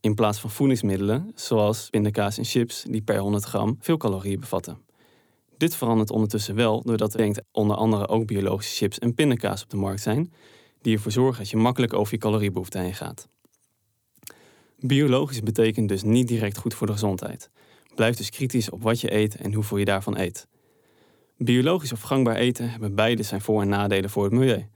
[0.00, 4.78] In plaats van voedingsmiddelen zoals pindakaas en chips die per 100 gram veel calorieën bevatten.
[5.56, 9.76] Dit verandert ondertussen wel doordat er onder andere ook biologische chips en pindakaas op de
[9.76, 10.32] markt zijn,
[10.82, 13.28] die ervoor zorgen dat je makkelijk over je caloriebehoefte heen gaat.
[14.78, 17.50] Biologisch betekent dus niet direct goed voor de gezondheid.
[17.94, 20.46] Blijf dus kritisch op wat je eet en hoeveel je daarvan eet.
[21.36, 24.68] Biologisch of gangbaar eten hebben beide zijn voor- en nadelen voor het milieu.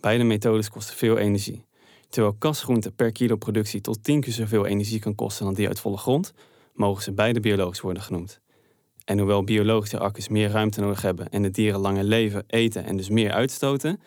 [0.00, 1.64] Beide methodes kosten veel energie.
[2.08, 5.80] Terwijl kasgroente per kilo productie tot 10 keer zoveel energie kan kosten dan die uit
[5.80, 6.32] volle grond,
[6.74, 8.40] mogen ze beide biologisch worden genoemd.
[9.04, 12.96] En hoewel biologische akkers meer ruimte nodig hebben en de dieren langer leven, eten en
[12.96, 14.00] dus meer uitstoten,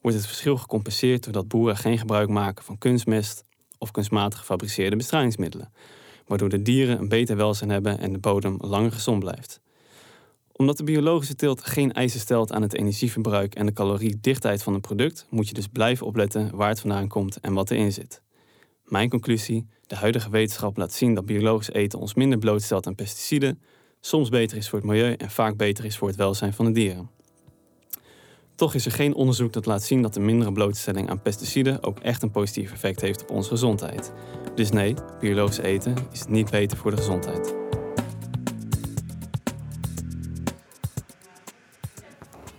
[0.00, 3.44] wordt het verschil gecompenseerd doordat boeren geen gebruik maken van kunstmest
[3.78, 5.72] of kunstmatig gefabriceerde bestrijdingsmiddelen,
[6.26, 9.60] waardoor de dieren een beter welzijn hebben en de bodem langer gezond blijft.
[10.58, 14.80] Omdat de biologische teelt geen eisen stelt aan het energieverbruik en de caloriedichtheid van een
[14.80, 18.22] product, moet je dus blijven opletten waar het vandaan komt en wat erin zit.
[18.84, 23.60] Mijn conclusie: de huidige wetenschap laat zien dat biologisch eten ons minder blootstelt aan pesticiden,
[24.00, 26.72] soms beter is voor het milieu en vaak beter is voor het welzijn van de
[26.72, 27.10] dieren.
[28.54, 31.98] Toch is er geen onderzoek dat laat zien dat de mindere blootstelling aan pesticiden ook
[31.98, 34.12] echt een positief effect heeft op onze gezondheid.
[34.54, 37.57] Dus nee, biologisch eten is niet beter voor de gezondheid.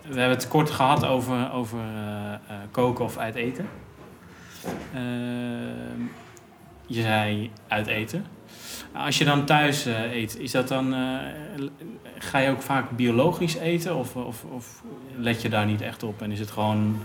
[0.10, 2.40] We hebben het kort gehad over, over eh, eh,
[2.72, 3.68] koken of uit eten.
[4.94, 6.02] Ehm,
[6.86, 8.26] je zei uit eten.
[8.94, 10.96] Als je dan thuis eh, eet, is dat dan,
[12.18, 14.84] ga je ook vaak biologisch eten of, of, of
[15.16, 17.02] let je daar niet echt op en is het gewoon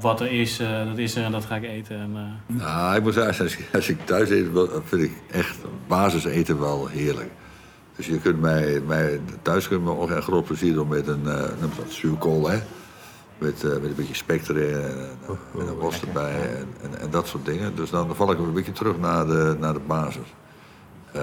[0.00, 1.96] wat er is, dat is er en dat ga ik eten?
[2.00, 4.46] En, Nou, ik moet zeggen, als ik, als ik thuis eet,
[4.84, 7.30] vind ik echt basiseten wel heerlijk.
[8.00, 11.06] Dus je kunt mij, mij thuis kun je me ook echt groot plezier doen met
[11.06, 12.58] een, eh noem dat zuurkool, hè.
[13.38, 17.00] Met, eh, met een beetje spek erin en, en, en een worst erbij en, en,
[17.00, 17.76] en dat soort dingen.
[17.76, 20.34] Dus dan val ik een beetje terug naar de, naar de basis.
[21.12, 21.22] Eh,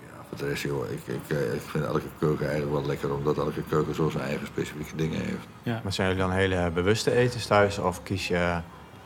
[0.00, 3.14] ja, voor de rest, joh, ik, ik, eh, ik vind elke keuken eigenlijk wel lekker,
[3.14, 5.46] omdat elke keuken zo zijn eigen specifieke dingen heeft.
[5.62, 5.80] ja.
[5.82, 7.78] Maar zijn jullie dan hele bewuste etens thuis?
[7.78, 8.60] Of kies je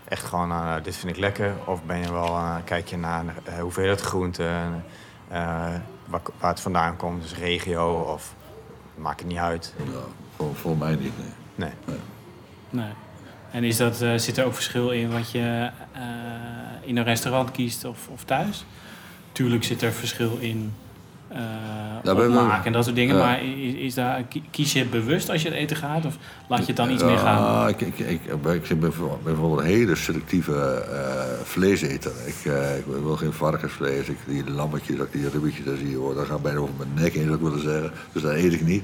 [0.04, 1.52] echt gewoon, uh, dit vind ik lekker?
[1.64, 4.66] Of ben je wel, uh, kijk je naar uh, hoeveelheid groenten, uh,
[5.32, 8.34] waar, waar, het vandaan komt, dus regio of
[8.94, 9.74] maakt het niet uit?
[9.76, 10.04] Nou,
[10.36, 11.26] voor, voor mij niet, nee.
[11.54, 11.72] Nee.
[11.84, 11.98] nee.
[12.70, 12.92] nee.
[13.50, 16.00] En is dat, uh, zit er ook verschil in wat je uh,
[16.80, 18.64] in een restaurant kiest of, of thuis?
[19.32, 20.74] tuurlijk zit er verschil in
[21.34, 21.40] eh
[22.44, 23.16] opmaken en dat soort dingen.
[23.16, 26.04] Maar is, is daar, ki- kies je bewust als je het eten gaat?
[26.04, 26.16] Of
[26.48, 27.68] laat je het dan iets meer gaan?
[27.68, 28.20] Ik, ik, ik,
[28.70, 32.12] ik ben bijvoorbeeld een hele selectieve eh, vleeseter.
[32.26, 34.08] Ik, eh, ik wil geen varkensvlees.
[34.08, 37.22] Ik, die lammetjes, die ribbetjes daar zie, hoor, dat gaat bijna over mijn nek heen,
[37.24, 37.90] zou ik willen zeggen.
[38.12, 38.82] Dus dat eet ik niet.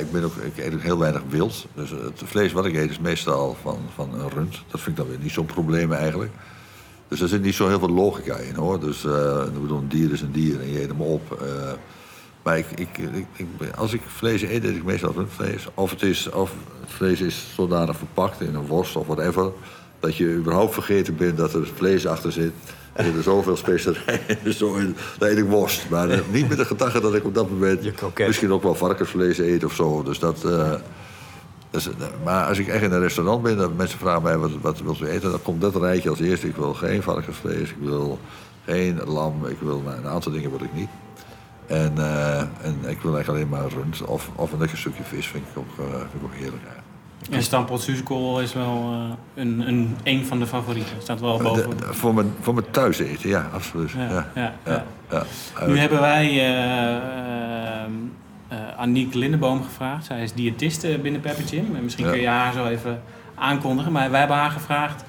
[0.00, 1.66] Ik, ben ook, ik eet ook heel weinig wild.
[1.74, 4.52] Dus het vlees wat ik eet is meestal van, van een rund.
[4.70, 6.30] Dat vind ik dan weer niet zo'n probleem eigenlijk.
[7.08, 8.80] Dus er zit niet zo heel veel logica in hoor.
[8.80, 11.40] Dus eh, ik bedoel, een dier is een dier en je eet hem op.
[11.42, 11.72] eh.
[12.42, 15.66] maar ik, ik, ik, ik- als ik vlees eet, eet ik meestal rundvlees.
[15.74, 16.50] Of het, is, of
[16.80, 19.50] het vlees is zodanig verpakt in een worst of whatever...
[20.00, 22.52] dat je überhaupt vergeten bent dat er vlees achter zit.
[22.92, 24.76] Er zoveel specerijen en zo.
[25.18, 25.88] Dan eet ik worst.
[25.90, 27.82] Maar eh, niet met de gedachte dat ik op dat moment...
[28.26, 30.02] Misschien ook wel varkensvlees eet of zo.
[30.02, 30.44] Dus dat...
[31.76, 34.50] dus, eh, maar als ik echt in een restaurant ben, dat mensen vragen mij wat,
[34.60, 36.48] wat wilt u eten, dan komt dat rijtje als eerste.
[36.48, 38.18] Ik wil geen varkensvlees, ik wil
[38.64, 40.88] geen lam, ik wil nou, een aantal dingen wil ik niet.
[41.66, 45.26] En, eh, en ik wil eigenlijk alleen maar rund of, of een lekker stukje vis,
[45.26, 46.84] vind ik ook, eh, vind ik ook heerlijk eigenlijk.
[47.30, 48.94] En stampot zuurkool is wel
[49.34, 50.96] een, een, een van de favorieten.
[51.02, 51.70] Staat wel boven.
[51.70, 53.90] De- de- voor, mijn, voor mijn thuis eten, ja, absoluut.
[53.90, 54.54] Ja, Ja,
[55.10, 55.24] ja.
[55.66, 56.28] Nu hebben wij
[58.76, 60.04] Aniek Lindeboom gevraagd.
[60.04, 61.76] Zij is diëtiste binnen Pepper Gym.
[61.76, 62.10] En misschien Ja.
[62.10, 63.02] kun je haar zo even
[63.34, 63.92] aankondigen.
[63.92, 65.04] Maar wij hebben haar gevraagd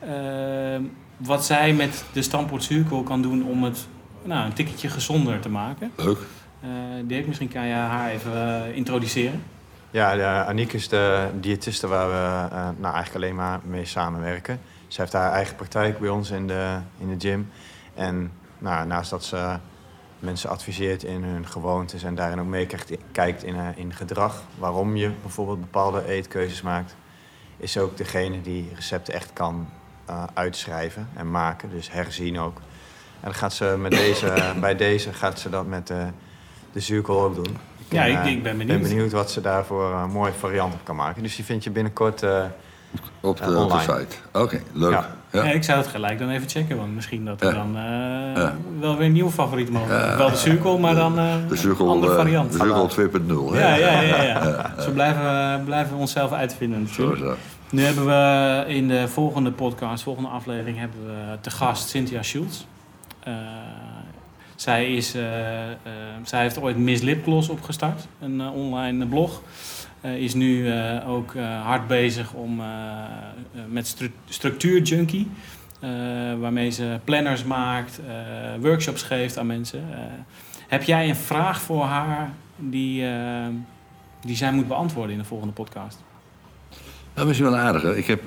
[0.00, 0.82] ehm,
[1.16, 3.86] wat zij met de stampot zuurkool kan doen om het
[4.22, 5.92] nou, een tikkeltje gezonder te maken.
[5.96, 6.18] Leuk.
[6.60, 6.68] Eh
[7.04, 9.42] Dirk, misschien kan je haar even eh, introduceren.
[9.90, 14.60] Ja, de, Aniek is de diëtiste waar we eh, nou, eigenlijk alleen maar mee samenwerken.
[14.88, 17.50] Ze heeft haar eigen praktijk bij ons in de, in de gym.
[17.94, 19.56] En nou, naast dat ze
[20.18, 24.96] mensen adviseert in hun gewoontes en daarin ook meekijkt kijkt in, eh, in gedrag, waarom
[24.96, 26.94] je bijvoorbeeld bepaalde eetkeuzes maakt,
[27.56, 29.68] is ze ook degene die recepten echt kan
[30.04, 32.56] eh, uitschrijven en maken, dus herzien ook.
[33.20, 36.06] En dan gaat ze met deze, bij deze gaat ze dat met de,
[36.72, 37.56] de zuurkool ook doen.
[37.88, 38.80] Ja, En, ik- ik ben benieuwd.
[38.80, 41.22] ben benieuwd wat ze daarvoor een mooie variant op kan maken.
[41.22, 42.22] Dus die vind je binnenkort.
[42.22, 42.44] eh,
[43.20, 44.16] Op de, op de site.
[44.32, 44.92] Oké, leuk.
[44.92, 45.16] Ja.
[45.32, 45.42] Ja.
[45.42, 48.50] Ik zou het gelijk dan even checken, want misschien dat er dan eh,
[48.80, 50.16] wel weer een nieuwe favoriet mogelijk.
[50.16, 52.52] Wel de zuurkool, maar dan eh, De een zuurkool, andere eh, variant.
[52.52, 52.88] de zuurkool
[53.50, 53.54] 2.0.
[53.54, 53.60] hè?
[53.60, 54.22] Ja, ja, ja.
[54.22, 54.72] ja.
[54.82, 57.20] Zo blijven we, blijven we onszelf uitvinden Zo natuurlijk.
[57.20, 57.38] is dat.
[57.70, 62.64] Nu hebben we in de volgende podcast, volgende aflevering, hebben we te gast Cynthia Schultz.
[64.56, 65.14] Zij, is,
[66.22, 69.40] zij heeft ooit Miss Lipgloss opgestart, een online blog.
[70.00, 72.62] Eh, is nu eh, ook eh, hard bezig om,
[73.68, 75.30] met stru structuur junkie.
[76.40, 78.00] waarmee ze planners maakt,
[78.60, 79.82] workshops geeft aan mensen.
[80.68, 83.04] Heb jij een vraag voor haar die,
[84.20, 86.02] die zij moet beantwoorden in de volgende podcast?
[87.14, 87.96] Dat is wel aardig.
[87.96, 88.22] Ik heb,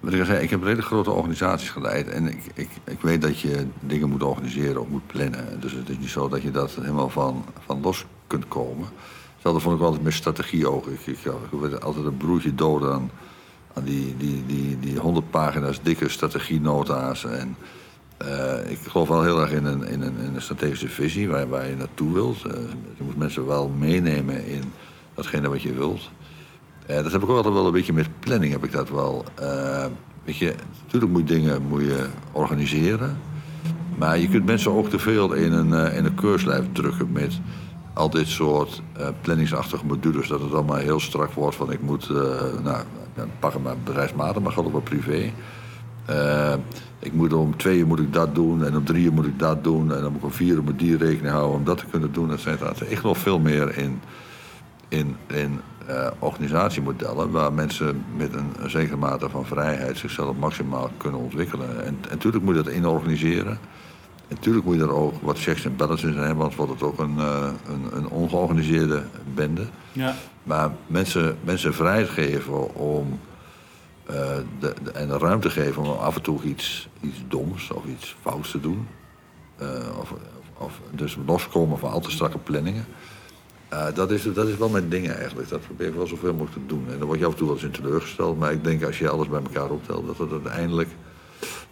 [0.00, 2.08] wat ik al zei, ik heb redelijk grote organisaties geleid.
[2.08, 5.60] En ik, ik, ik weet dat je dingen moet organiseren of moet plannen.
[5.60, 8.88] Dus het is niet zo dat je dat helemaal van, van los kunt komen.
[9.38, 10.86] Hetzelfde vond ik altijd met strategie ook.
[10.86, 13.10] Ik, ik, ik werd altijd een broertje dood aan,
[13.74, 17.24] aan die, die, die, die 100 pagina's dikke strategienota's.
[17.24, 17.56] En,
[18.16, 21.68] eh, ik geloof wel heel erg in een, in een, in een strategische visie waar,
[21.68, 22.44] je naartoe wilt.
[22.44, 22.52] Eh,
[22.96, 24.62] je moet mensen wel meenemen in
[25.14, 26.10] datgene wat je wilt.
[26.86, 28.52] Eh, dat heb ik ook altijd wel een beetje met planning.
[28.52, 29.24] Heb ik dat wel.
[30.24, 33.18] Weet je, natuurlijk moet je dingen moet je organiseren.
[33.98, 37.40] Maar je kunt mensen ook te veel in een, in een keurslijf drukken met
[37.98, 40.28] al dit soort eh, planningsachtige modules.
[40.28, 42.84] Dat het allemaal heel strak wordt van ik moet, eh, nou,
[43.38, 45.32] pak het maar bedrijfsmatig, maar gewoon wel privé.
[46.04, 46.54] Eh,
[46.98, 49.38] ik moet om twee uur moet ik dat doen en om drie uur moet ik
[49.38, 49.94] dat doen.
[49.94, 52.32] En om vier uur moet die rekening houden om dat te kunnen doen.
[52.32, 52.72] Et cetera.
[52.86, 54.00] Ik geloof veel meer in,
[54.88, 55.60] in, in
[56.18, 61.84] organisatiemodellen waar mensen met een, zekere mate van vrijheid zichzelf maximaal kunnen ontwikkelen.
[61.84, 63.52] En, en natuurlijk moet je dat inorganiseren.
[63.52, 63.58] En
[64.28, 66.98] natuurlijk moet je er ook wat checks en balances in hebben, anders wordt het ook
[66.98, 69.02] een, eh, een, een ongeorganiseerde
[69.34, 69.62] bende.
[69.92, 70.14] Ja.
[70.42, 73.20] Maar mensen, mensen vrijheid geven om.
[74.06, 74.14] eh,
[74.60, 78.16] de, de- en de ruimte geven om af en toe iets, iets doms of iets
[78.20, 78.86] fouts te doen.
[79.56, 79.68] Eh,
[80.00, 80.14] of,
[80.58, 82.84] of dus loskomen van al te strakke planningen.
[83.94, 85.48] Dat, is, dat is wel mijn ding eigenlijk.
[85.48, 86.84] Dat probeer ik wel zoveel mogelijk te doen.
[86.92, 88.38] En dan word je af en toe wel eens in teleurgesteld.
[88.38, 90.88] Maar ik denk als je alles bij elkaar optelt, dat het uiteindelijk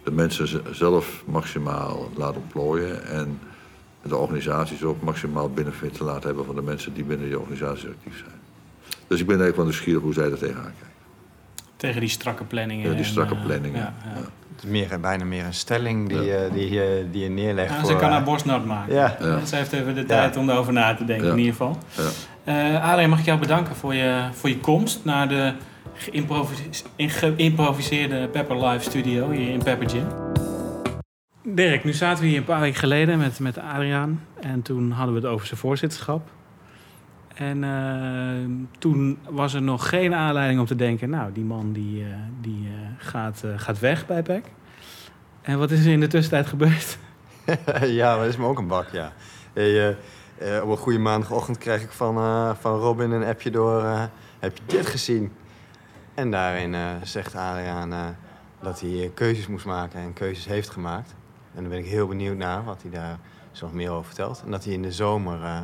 [0.07, 3.05] de mensen zelf maximaal laat ontplooien.
[3.05, 3.39] En
[4.01, 7.87] de organisaties ook maximaal benefit te laten hebben van de mensen die binnen die organisatie
[7.89, 8.39] actief zijn.
[9.07, 10.95] Dus ik ben eigenlijk wel nieuwsgierig hoe zij er tegenaan kijken.
[11.75, 12.89] Tegen die strakke planningen.
[12.89, 13.79] Ja, die strakke eh, planningen.
[13.79, 14.09] ja, ja.
[14.15, 14.21] Ja.
[14.55, 16.35] het is meer, bijna meer een stelling die, Ja.
[16.45, 17.69] eh, die, je- die je neerlegt.
[17.73, 18.93] Ja, voor, ze kan eh, haar borst nat maken.
[18.95, 19.17] Ja.
[19.19, 19.45] Ja.
[19.45, 21.31] Ze heeft even de tijd om erover na te denken, Ja.
[21.31, 21.77] in ieder geval.
[21.95, 22.09] Ja.
[22.43, 25.53] Eh Adrien, mag ik jou bedanken voor je, voor je komst naar de
[25.93, 30.05] geïmproviseerde Pepper Live studio hier in Pepper Gym.
[31.43, 34.21] Dirk, nu zaten we hier een paar weken geleden met, met Adriaan.
[34.39, 36.29] En toen hadden we het over zijn voorzitterschap.
[37.35, 41.09] En eh, toen was er nog geen aanleiding om te denken...
[41.09, 42.09] nou, die man die, eh,
[42.41, 44.45] die eh, gaat, eh, gaat weg bij PEC.
[45.41, 46.97] En wat is er in de tussentijd gebeurd?
[47.99, 49.13] ja, dat is me ook een bak, ja.
[49.53, 49.95] Hey, eh,
[50.57, 53.83] eh, op een goede maandagochtend krijg ik van, eh, van Robin een appje door...
[53.83, 54.03] eh,
[54.39, 55.31] heb je dit gezien?
[56.17, 57.99] En daarin eh, zegt Adriaan eh,
[58.61, 61.15] dat hij eh, keuzes moest maken en keuzes heeft gemaakt.
[61.55, 63.17] En dan ben ik heel benieuwd naar wat hij daar
[63.51, 64.41] zo nog meer over vertelt.
[64.45, 65.57] En dat hij in de zomer eh,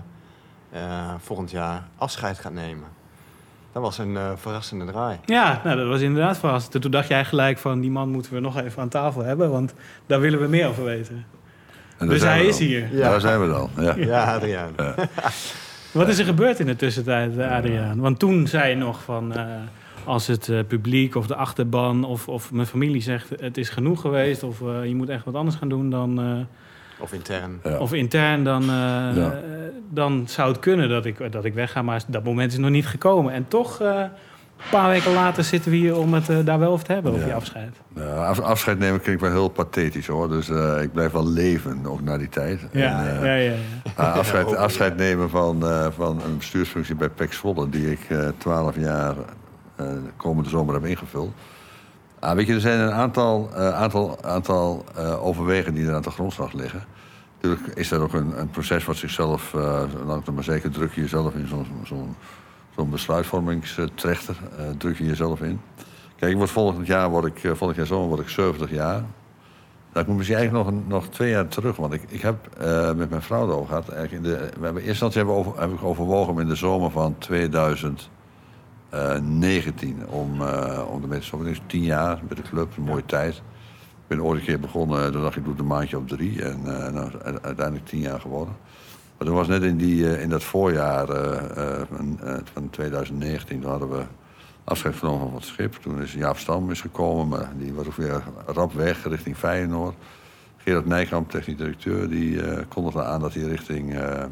[0.72, 2.88] eh, volgend jaar afscheid gaat nemen.
[3.72, 5.20] Dat was een eh, verrassende draai.
[5.26, 6.82] Ja, nou, dat was inderdaad verrassend.
[6.82, 7.80] Toen dacht jij gelijk van...
[7.80, 9.52] die man moeten we nog even aan tafel hebben...
[9.52, 9.74] want
[10.06, 11.16] daar willen we meer over weten.
[11.98, 12.96] En daar Dus hij we is hier.
[12.96, 13.70] Daar zijn we dan.
[13.78, 13.96] Ja.
[13.96, 14.72] Ja, Adriaan.
[15.92, 18.00] Wat is er gebeurd in de tussentijd, Adriaan?
[18.00, 19.34] Want toen zei je nog van...
[19.36, 19.46] eh,
[20.06, 23.30] als het eh, publiek of de achterban of, of mijn familie zegt...
[23.40, 25.90] het is genoeg geweest of eh, je moet echt wat anders gaan doen...
[25.90, 27.60] dan, eh, Of intern.
[27.64, 27.78] Ja.
[27.78, 28.64] of intern, dan,
[29.16, 29.40] Ja.
[29.90, 31.82] dan zou het kunnen dat ik, dat ik wegga.
[31.82, 33.34] Maar dat moment is nog niet gekomen.
[33.34, 33.88] En toch, eh,
[34.58, 37.24] een paar weken later zitten we hier om het daar wel over te hebben, over
[37.24, 37.30] Ja.
[37.30, 37.76] je afscheid.
[37.96, 40.30] Ja, af- afscheid nemen klinkt wel heel pathetisch hoor.
[40.30, 42.60] Dus eh, ik blijf wel leven, ook na die tijd.
[42.72, 43.54] Ja, En, ja, ja, ja.
[43.96, 47.70] Ah, afscheid, afscheid nemen van, eh, van een bestuursfunctie bij PEC Zwolle...
[47.70, 49.16] die ik twaalf jaar
[49.76, 51.34] eh, komende zomer heb ingevuld.
[52.20, 56.02] Ah, weet je, er zijn een aantal, eh, aantal, aantal eh, overwegen die er aan
[56.02, 56.84] de grondslag liggen.
[57.42, 59.54] Natuurlijk is dat ook een, een proces wat zichzelf...
[60.06, 62.16] Langzaam maar zeker druk je jezelf in zo'n
[62.76, 64.36] zo'n besluitvormingstrechter.
[64.78, 65.62] druk je jezelf in.
[66.16, 69.04] Kijk, ik volgend jaar, word ik, volgend jaar zomer word ik 70 jaar.
[69.94, 71.76] Nou, ik moet misschien eigenlijk nog, nog twee jaar terug.
[71.76, 72.36] Want ik, ik heb
[72.96, 73.90] met mijn vrouw erover gehad.
[73.90, 76.92] Eigenlijk in de, we hebben, eerst hebben over, heb ik overwogen om in de zomer
[76.92, 77.16] van
[78.94, 80.08] 2019...
[80.08, 81.48] om, eh om ermee te stoppen.
[81.48, 83.36] Dus tien jaar met de club, een mooie tijd.
[83.36, 86.08] Ik ben ooit een keer begonnen, toen dacht ik, ik doe het een maandje op
[86.08, 86.44] drie.
[86.44, 88.56] En eh, nou, uiteindelijk tien jaar geworden.
[89.18, 92.70] Maar toen was net in, die, eh, in dat voorjaar eh, eh, van, eh, van
[92.70, 93.62] 2019...
[93.62, 94.04] toen hadden we
[94.64, 95.74] afscheid genomen van het schip.
[95.74, 99.96] Toen is Jaap Stam is gekomen, maar die was ook weer rap weg richting Feyenoord.
[100.58, 104.24] Gerard Nijkamp, technisch directeur, die eh kondigde aan dat hij richting, eh,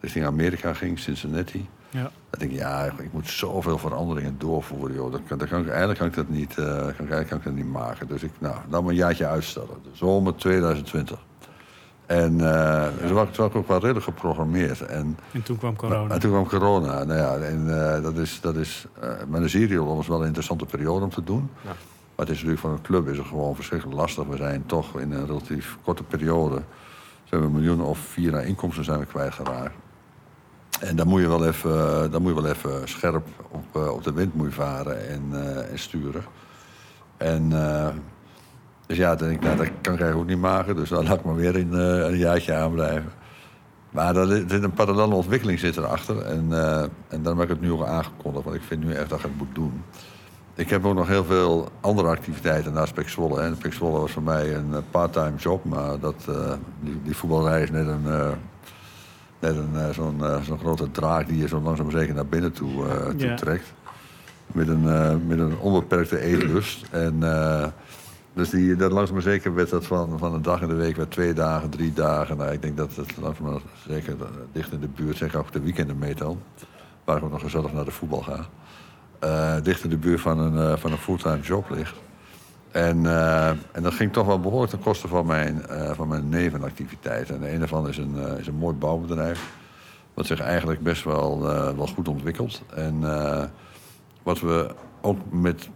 [0.00, 1.68] richting Amerika ging, Cincinnati.
[1.90, 2.00] Ja.
[2.02, 5.12] Dan denk ik, ja, ik moet zoveel veranderingen doorvoeren, joh.
[5.12, 7.38] Dat kan, dat kan ik, eigenlijk kan ik dat niet, eh, kan ik, eigenlijk kan
[7.38, 8.06] ik dat niet maken.
[8.08, 9.68] Dus ik, nou, dan maar een jaartje uitstellen.
[9.82, 11.18] De zomer 2020.
[12.06, 14.80] En eh toen was ik- toen was ik ook wel redelijk geprogrammeerd.
[14.86, 16.14] En En toen kwam corona.
[16.14, 17.04] en toen kwam corona.
[17.04, 20.26] Nou ja, en eh, dat is, dat is eh met een Siriol was wel een
[20.26, 21.50] interessante periode om te doen.
[21.62, 21.68] Ja.
[22.16, 24.24] Maar het is natuurlijk voor een club is het gewoon verschrikkelijk lastig.
[24.26, 26.62] We zijn toch in een relatief korte periode
[27.24, 29.74] zijn we een miljoen of vier aan inkomsten zijn we kwijtgeraakt.
[30.80, 34.04] En dan moet je wel even, dan moet je wel even scherp op, eh, op
[34.04, 36.22] de wind moet varen en, eh, en sturen.
[37.16, 37.88] En eh,
[38.86, 40.76] dus ja, denk ik, nou, dat kan ik eigenlijk ook niet maken.
[40.76, 43.12] Dus dan laat ik maar weer in, een jaartje aanblijven.
[43.90, 46.22] Maar er zit een parallele ontwikkeling zit erachter.
[46.22, 46.52] En,
[47.08, 48.44] en daarom heb ik het nu ook aangekondigd.
[48.44, 49.82] Want ik vind nu echt dat ik het moet doen.
[50.54, 53.54] Ik heb ook nog heel veel andere activiteiten naast Pek Zwolle.
[53.58, 55.64] Pek was voor mij een part-time job.
[55.64, 56.24] Maar dat,
[56.80, 58.06] die, die voetbalrij is net een...
[59.40, 62.26] Net een, eh, zo'n eh, zo'n grote draak die je zo langzaam maar zeker naar
[62.26, 63.34] binnen toe, eh, toe Ja.
[63.34, 63.72] trekt.
[64.46, 64.82] Met een,
[65.26, 66.86] met een onbeperkte eetlust.
[66.90, 67.20] En,
[68.34, 70.96] dus die, dat langzaam maar zeker werd dat van, van een dag in de week,
[70.96, 72.36] werd twee dagen, drie dagen.
[72.36, 74.16] Nou, ik denk dat het langzaam maar zeker
[74.52, 76.38] dicht in de buurt, zeg ook de weekenden meetel.
[77.04, 78.46] Waar ik ook nog gezellig naar de voetbal ga.
[79.18, 81.94] eh, dicht in de buurt van een, van een fulltime job ligt.
[82.70, 86.28] En, eh, en dat ging toch wel behoorlijk ten koste van mijn, eh, van mijn
[86.28, 87.34] nevenactiviteiten.
[87.34, 89.52] En de ene van is een, eh, is een mooi bouwbedrijf.
[90.14, 92.62] Wat zich eigenlijk best wel, eh, wel goed ontwikkelt.
[92.74, 93.44] En eh,
[94.22, 95.68] wat we ook met,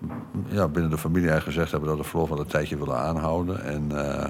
[0.49, 1.89] ja, binnen de familie eigenlijk gezegd hebben...
[1.89, 3.65] dat we vooral wel een tijdje willen aanhouden.
[3.65, 4.27] En, eh,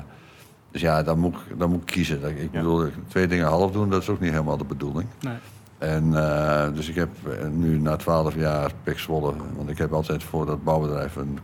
[0.71, 2.21] dus ja, dan moet, ik, dan moet ik kiezen.
[2.21, 2.59] Dat- Ik Ja.
[2.59, 5.09] bedoel, twee dingen half doen, dat is ook niet helemaal de bedoeling.
[5.21, 5.35] Nee.
[5.79, 7.09] En eh, dus ik heb
[7.53, 9.33] nu na twaalf jaar Pek Zwolle...
[9.57, 11.39] want ik heb altijd voor dat bouwbedrijf een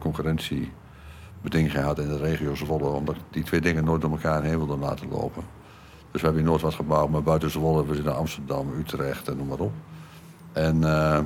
[1.43, 2.89] concurrentiebeding gehad in de regio Zwolle...
[2.89, 5.43] omdat die twee dingen nooit door elkaar heen wilde laten lopen.
[6.11, 7.87] Dus we hebben in Noord wat gebouwd, maar buiten Zwolle...
[7.87, 9.73] we zitten in Amsterdam, Utrecht en noem maar op.
[10.53, 10.85] En...
[10.85, 11.21] eh,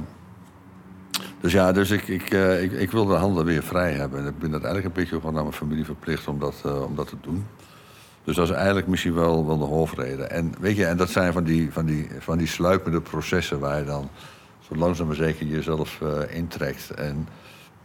[1.41, 4.21] dus ja, dus ik, ik, eh, ik, ik wil de handen weer vrij hebben.
[4.21, 6.83] En ik ben dat eigenlijk een beetje gewoon aan mijn familie verplicht om dat, eh,
[6.83, 7.47] om dat te doen.
[8.25, 10.31] Dus dat is eigenlijk misschien wel, wel de hoofdreden.
[10.31, 13.79] En weet je, en dat zijn van die, van, die, van die sluipende processen waar
[13.79, 14.09] je dan
[14.61, 16.91] zo langzaam maar zeker jezelf intrekt.
[16.91, 17.29] En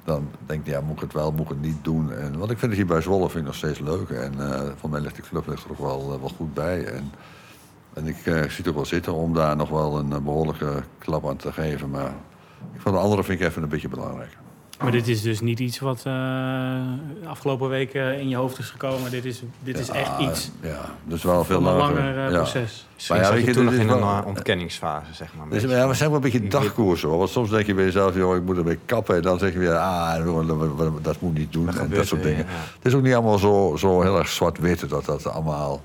[0.04, 2.14] dan denk je, ja, moet ik het wel, moet ik het niet doen.
[2.14, 4.10] En, want ik vind het hier bij Zwolle vind ik nog steeds leuk.
[4.10, 6.86] En eh voor mij ligt die club ligt er ook wel, eh, wel goed bij.
[6.86, 7.12] En,
[7.94, 10.84] en ik eh, zie het ook wel zitten om daar nog wel een eh, behoorlijke
[10.98, 11.90] klap aan te geven.
[11.90, 12.14] Maar
[12.74, 14.38] ik vond de andere vind ik even een beetje belangrijk.
[14.80, 16.14] Maar dit is dus niet iets wat uh,
[17.28, 19.12] afgelopen weken in je hoofd is gekomen.
[19.12, 22.32] Dit is, dit is echt iets ja, dus wel veel van een langer, langer uh,
[22.32, 22.38] ja.
[22.38, 22.88] proces.
[22.96, 25.50] Misschien Maar ja, zat weet je je, toen nog in een wel- ontkenningsfase, zeg maar.
[25.50, 27.18] Dus, ja, we zijn wel een beetje dagkoersen hoor.
[27.18, 29.16] Want soms denk je bij jezelf, joh, ik moet ermee kappen.
[29.16, 30.26] En dan zeg je weer, ah,
[31.02, 31.66] dat- moet niet doen.
[31.66, 32.46] Dat en gebeurt dat soort dingen.
[32.46, 32.52] ja.
[32.76, 35.82] Het is ook niet allemaal zo, zo heel erg zwart-wit dat dat allemaal.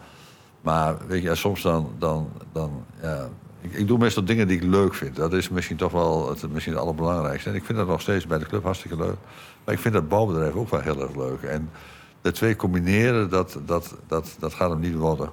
[0.61, 1.91] Maar weet je, ja, soms dan.
[1.99, 2.71] dan, dan
[3.03, 3.29] ja,
[3.65, 5.17] ik, ik doe meestal dingen die ik leuk vind.
[5.17, 7.49] Dat is misschien toch wel het, misschien het allerbelangrijkste.
[7.49, 9.17] En ik vind dat nog steeds bij de club hartstikke leuk.
[9.65, 11.43] Maar ik vind dat bouwbedrijf ook wel heel erg leuk.
[11.43, 11.71] En
[12.21, 15.31] de twee combineren, dat, dat, dat, dat gaat hem niet worden.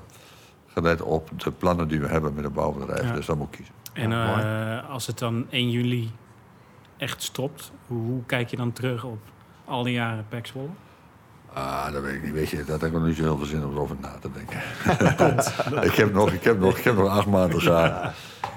[0.67, 3.07] Gelet op de plannen die we hebben met het bouwbedrijf.
[3.07, 3.15] Ja.
[3.15, 3.73] Dus dat moet ik kiezen.
[3.93, 6.11] En Ja, eh, als het dan 1 juli
[6.97, 9.19] echt stopt, hoe, hoe kijk je dan terug op
[9.65, 10.69] al die jaren Pek Zwolle?
[11.53, 12.33] Ah, dat weet ik niet.
[12.33, 14.29] Weet je, dat heb ik nog niet zo heel veel zin om erover na te
[14.31, 14.59] denken.
[15.91, 18.11] ik, heb nog, ik, heb nog, ik heb nog acht maanden te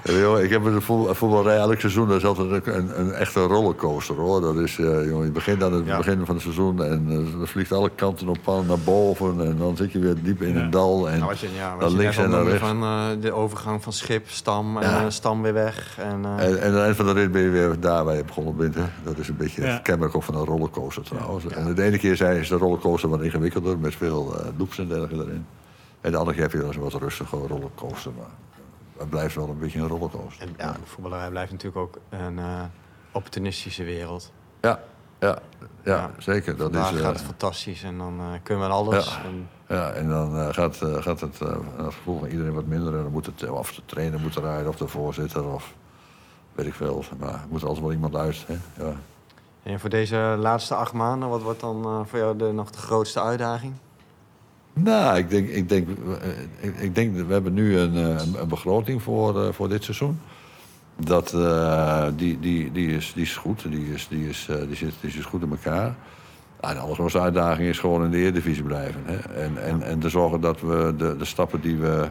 [0.05, 0.15] gaan.
[0.15, 3.11] En, joh, ik heb met de voetbal- voetbalrij elk seizoen dat is altijd een, een
[3.11, 4.41] echte rollercoaster hoor.
[4.41, 5.97] Dat is, eh, jongen, je begint aan het Ja.
[5.97, 8.37] begin van het seizoen en eh, dan vliegt alle kanten op
[8.67, 9.45] naar boven.
[9.45, 10.61] En dan zit je weer diep in Ja.
[10.63, 11.09] een dal.
[11.09, 12.59] En, Nou, je, ja, dan je links en dan rechts.
[12.67, 15.97] van eh, de overgang van schip, stam en stam weer weg.
[15.99, 18.23] En, En, en aan het eind van de rit ben je weer daar waar je
[18.23, 18.75] begonnen bent.
[18.75, 18.83] Hè?
[19.03, 21.45] Dat is een beetje het kenmerk van een rollercoaster trouwens.
[21.47, 25.15] En de ene keer zijn, is de rollercoaster wat ingewikkelder met veel loops en dergelijke
[25.25, 25.45] erin.
[26.01, 28.11] En de andere keer heb je dan een wat rustiger rollercoaster.
[28.17, 28.25] Maar
[28.97, 30.47] het blijft wel een beetje een rollercoaster.
[30.47, 32.61] en ja, de voetballerij blijft natuurlijk ook een eh,
[33.11, 34.31] opportunistische wereld.
[34.61, 34.79] Ja,
[35.19, 35.39] ja,
[35.83, 36.11] ja, Ja.
[36.17, 36.57] zeker.
[36.57, 39.05] Dat Vandaag is, gaat eh, het fantastisch en dan eh, kunnen we alles.
[39.15, 39.23] Ja.
[39.23, 42.95] En, ja, en dan gaat, gaat het, het gevoel van iedereen wat minder.
[42.95, 45.73] En dan moet het, of de trainer moet eruit, of de voorzitter, of
[46.53, 47.03] weet ik veel.
[47.19, 48.45] Maar er moet altijd wel iemand uit.
[48.47, 48.83] Hè?
[48.85, 48.93] Ja.
[49.63, 53.21] en voor deze laatste acht maanden, wat wordt dan voor jou de, nog de grootste
[53.21, 53.73] uitdaging?
[54.79, 58.47] Nou, ik denk, ik denk, eh, ik, ik denk we hebben nu een, eh, een,
[58.47, 60.19] begroting voor, eh, voor dit seizoen.
[60.99, 61.35] Dat,
[62.17, 65.25] die, die, die, is, die is goed, die, is, die, is, die, zit, die is
[65.25, 65.95] goed in elkaar.
[66.61, 69.01] Nou, de allergrootste uitdaging is gewoon in de Eredivisie blijven.
[69.05, 69.15] Hè?
[69.15, 72.07] En, en, en te zorgen dat we de, de stappen die we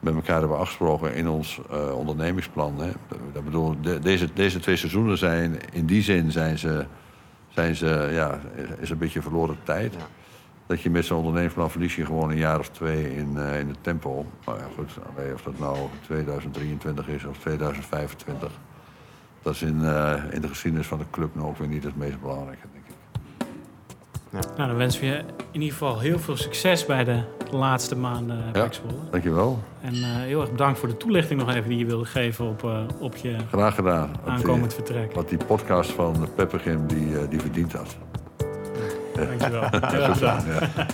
[0.00, 1.60] met elkaar hebben afgesproken in ons
[1.94, 2.80] ondernemingsplan.
[2.80, 2.90] Hè?
[3.32, 6.84] Dat bedoel, de- deze, deze twee seizoenen zijn, in die zin zijn ze,
[7.48, 8.40] zijn ze ja,
[8.80, 9.94] is een beetje verloren tijd.
[10.66, 13.68] Dat je met zo'n ondernemingsplan verlies je gewoon een jaar of twee in, eh, in
[13.68, 14.26] het tempo.
[14.46, 14.90] Maar ja, goed,
[15.34, 18.50] of dat nou 2023 is of 2025.
[19.42, 21.96] Dat is in, eh, in de geschiedenis van de club nou ook weer niet het
[21.96, 22.92] meest belangrijke, denk ik.
[24.56, 25.16] Nou, dan wensen we je
[25.50, 28.50] in ieder geval heel veel succes bij de laatste maanden Ja.
[28.62, 28.94] Pek Zwolle.
[29.10, 29.62] Dankjewel.
[29.80, 32.64] En eh, heel erg bedankt voor de toelichting nog even die je wilde geven op,
[32.64, 34.08] eh, op je Graag gedaan.
[34.10, 35.12] Wat die- aankomend vertrek.
[35.14, 37.96] Wat die podcast van Peppergim die, eh, die verdient had.
[39.14, 39.68] Dankjewel.
[39.70, 40.44] Heel erg bedankt.
[40.46, 40.84] Ja.